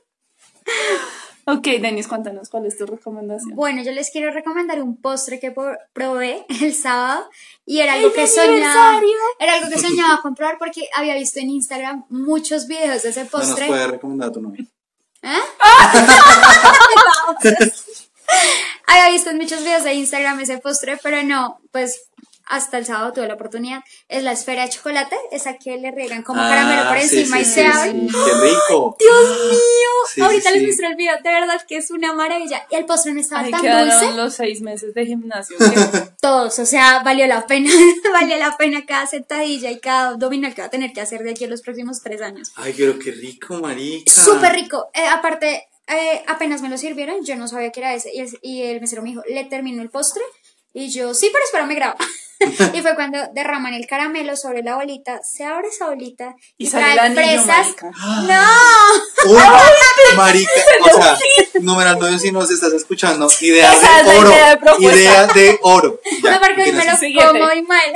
[1.46, 3.54] ok, Denis, cuéntanos cuál es tu recomendación.
[3.54, 5.54] Bueno, yo les quiero recomendar un postre que
[5.92, 7.28] probé el sábado
[7.64, 9.00] y era algo que soñaba.
[9.38, 13.38] Era algo que soñaba comprar porque había visto en Instagram muchos videos de ese No
[13.38, 13.66] nos postre.
[13.66, 14.64] puede recomendar a tu novio.
[15.22, 15.28] ¿Eh?
[18.86, 22.08] Había visto en muchos videos de Instagram ese postre, pero no, pues
[22.46, 23.80] hasta el sábado tuve la oportunidad.
[24.08, 27.36] Es la esfera de chocolate, esa que le riegan como caramelo por Ah, sí, encima
[27.38, 27.90] sí, y sí, se abre.
[27.92, 28.96] sí, Qué rico.
[28.98, 29.58] Dios mío,
[30.14, 30.66] Sí, ahorita sí, les sí.
[30.66, 32.64] muestro el video, de verdad que es una maravilla.
[32.70, 34.14] Y el postre no estaba Ahí tan quedaron dulce.
[34.16, 35.56] los seis meses de gimnasio.
[36.20, 37.70] Todos, o sea, valió la pena,
[38.12, 41.32] valió la pena cada sentadilla y cada abdominal que va a tener que hacer de
[41.32, 42.52] aquí a los próximos tres años.
[42.56, 44.10] Ay, pero qué rico, marica.
[44.10, 44.88] Súper rico.
[44.94, 48.10] Eh, aparte, eh, apenas me lo sirvieron, yo no sabía que era ese.
[48.14, 50.22] Y el, y el mesero me dijo, ¿le terminó el postre?
[50.78, 51.96] Y yo, sí, pero espérame, graba.
[52.74, 56.70] y fue cuando derraman el caramelo sobre la bolita, se abre esa bolita y, Y
[56.70, 57.90] trae marica.
[58.26, 59.24] ¡No!
[59.32, 59.42] Uy,
[60.16, 60.50] marica,
[60.92, 61.18] o sea,
[61.62, 64.32] numeral 9 si nos estás escuchando, idea Esa es de oro,
[64.80, 65.98] idea de oro.
[66.22, 67.26] Ya, no, porque me lo Siguiente.
[67.26, 67.92] como y mal.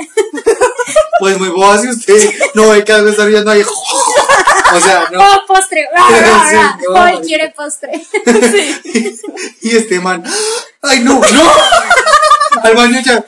[1.19, 3.61] Pues muy boba si usted no ve que algo está viendo ahí.
[3.61, 5.19] O sea, no.
[5.21, 5.87] ¡Oh, postre!
[5.93, 6.79] ¡Ra, ra, Sí, ra!
[6.89, 7.03] no.
[7.03, 7.91] Hoy quiere postre.
[9.61, 10.23] Y este man,
[10.81, 11.51] ¡ay no, no!
[12.63, 13.25] Al baño ya.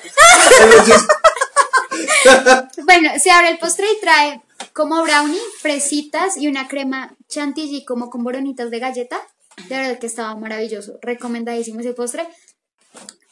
[2.83, 4.41] Bueno, se abre el postre y trae
[4.73, 9.19] como brownie, fresitas y una crema chantilly como con boronitas de galleta.
[9.67, 10.99] De verdad que estaba maravilloso.
[11.01, 12.27] Recomendadísimo ese postre.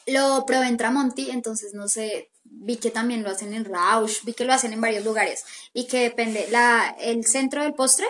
[0.07, 4.33] Lo probé en Tramonti, entonces no sé, vi que también lo hacen en Rausch, vi
[4.33, 8.07] que lo hacen en varios lugares y que depende, la, el centro del postre,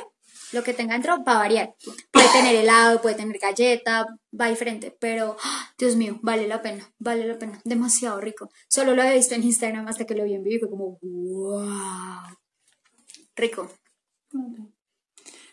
[0.52, 1.76] lo que tenga dentro va a variar.
[2.12, 4.06] Puede tener helado, puede tener galleta,
[4.40, 5.74] va diferente, pero ¡ah!
[5.78, 8.50] Dios mío, vale la pena, vale la pena, demasiado rico.
[8.68, 10.98] Solo lo había visto en Instagram hasta que lo vi en vivo y fue como,
[11.02, 12.38] wow,
[13.36, 13.72] rico.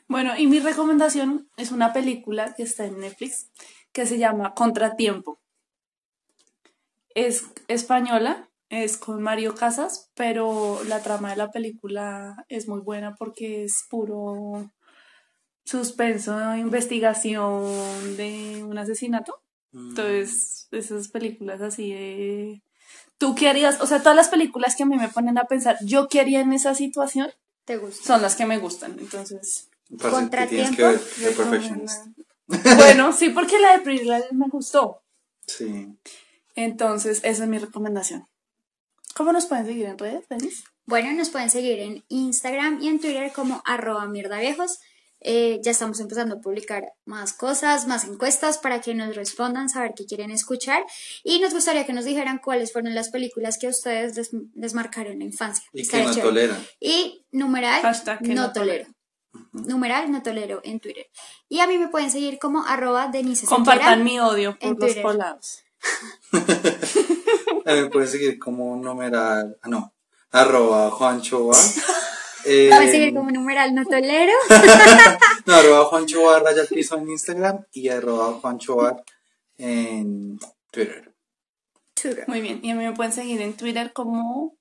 [0.08, 3.50] Bueno, y mi recomendación es una película que está en Netflix
[3.92, 5.40] que se llama Contratiempo.
[7.14, 13.16] Es española, es con Mario Casas, pero la trama de la película es muy buena
[13.16, 14.70] porque es puro
[15.68, 19.40] suspenso, investigación de un asesinato.
[19.72, 22.62] Entonces, esas películas así de...
[23.18, 23.80] ¿Tú qué harías?
[23.80, 26.40] O sea, todas las películas que a mí me ponen a pensar, ¿yo qué haría
[26.40, 27.30] en esa situación?
[27.64, 28.06] ¿Te gusta?
[28.06, 28.96] Son las que me gustan.
[28.98, 29.96] Entonces, que
[30.76, 31.32] que.
[31.36, 32.06] Perfectionist.
[32.78, 35.02] Bueno, sí, porque la de Pretty me gustó.
[35.46, 35.86] Sí.
[36.54, 38.26] Entonces, esa es mi recomendación.
[39.14, 40.64] ¿Cómo nos pueden seguir en redes, Denis?
[40.86, 44.78] Bueno, nos pueden seguir en Instagram y en Twitter como arroba mierdaviejos.
[45.20, 49.92] Eh, ya estamos empezando a publicar más cosas, más encuestas para que nos respondan, saber
[49.96, 50.84] qué quieren escuchar.
[51.24, 54.74] Y nos gustaría que nos dijeran cuáles fueron las películas que a ustedes les, les
[54.74, 55.64] marcaron la infancia.
[55.72, 56.22] Y que no chévere.
[56.22, 56.66] toleran.
[56.80, 57.82] Y numeral
[58.22, 58.86] que no, no tolero.
[59.52, 61.06] Numeral no tolero en Twitter.
[61.48, 64.94] Y a mí me pueden seguir como arroba Denise Compartan mi odio en por los
[64.94, 65.02] Twitter.
[65.02, 65.62] colados.
[67.66, 69.94] A mí me pueden seguir como numeral, ah no,
[70.30, 71.58] arroba Juancho Va.
[72.50, 74.32] Eh, Puedes seguir como numeral no tolero.
[75.46, 79.04] no, arroba Juancho Bar, raya al piso en Instagram y arroba Juancho Bar
[79.58, 80.38] en
[80.70, 81.12] Twitter.
[82.26, 82.60] Muy bien.
[82.62, 84.56] Y a mí me pueden seguir en Twitter como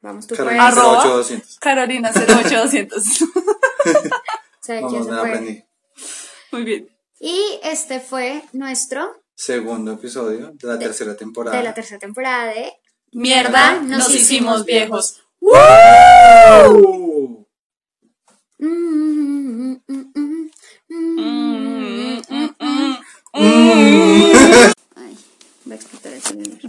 [0.00, 0.78] Vamos, tú Carolina puedes.
[0.78, 1.20] Arroba.
[1.20, 1.60] 08200.
[1.60, 3.28] Carolina08200.
[4.60, 5.64] ¿Sabes Vamos, quién se me aprendí.
[6.52, 6.88] Muy bien.
[7.18, 11.56] Y este fue nuestro Segundo episodio de la tercera temporada.
[11.56, 12.72] de la tercera temporada de
[13.12, 15.56] Mierda, Nos nos, hicimos hicimos Woo!
[18.60, 19.74] Mm-hmm.
[19.88, 20.46] Mm-hmm.
[20.92, 22.20] Mm-hmm.
[24.96, 25.16] Ay,
[25.70, 26.60] a explotar el celular.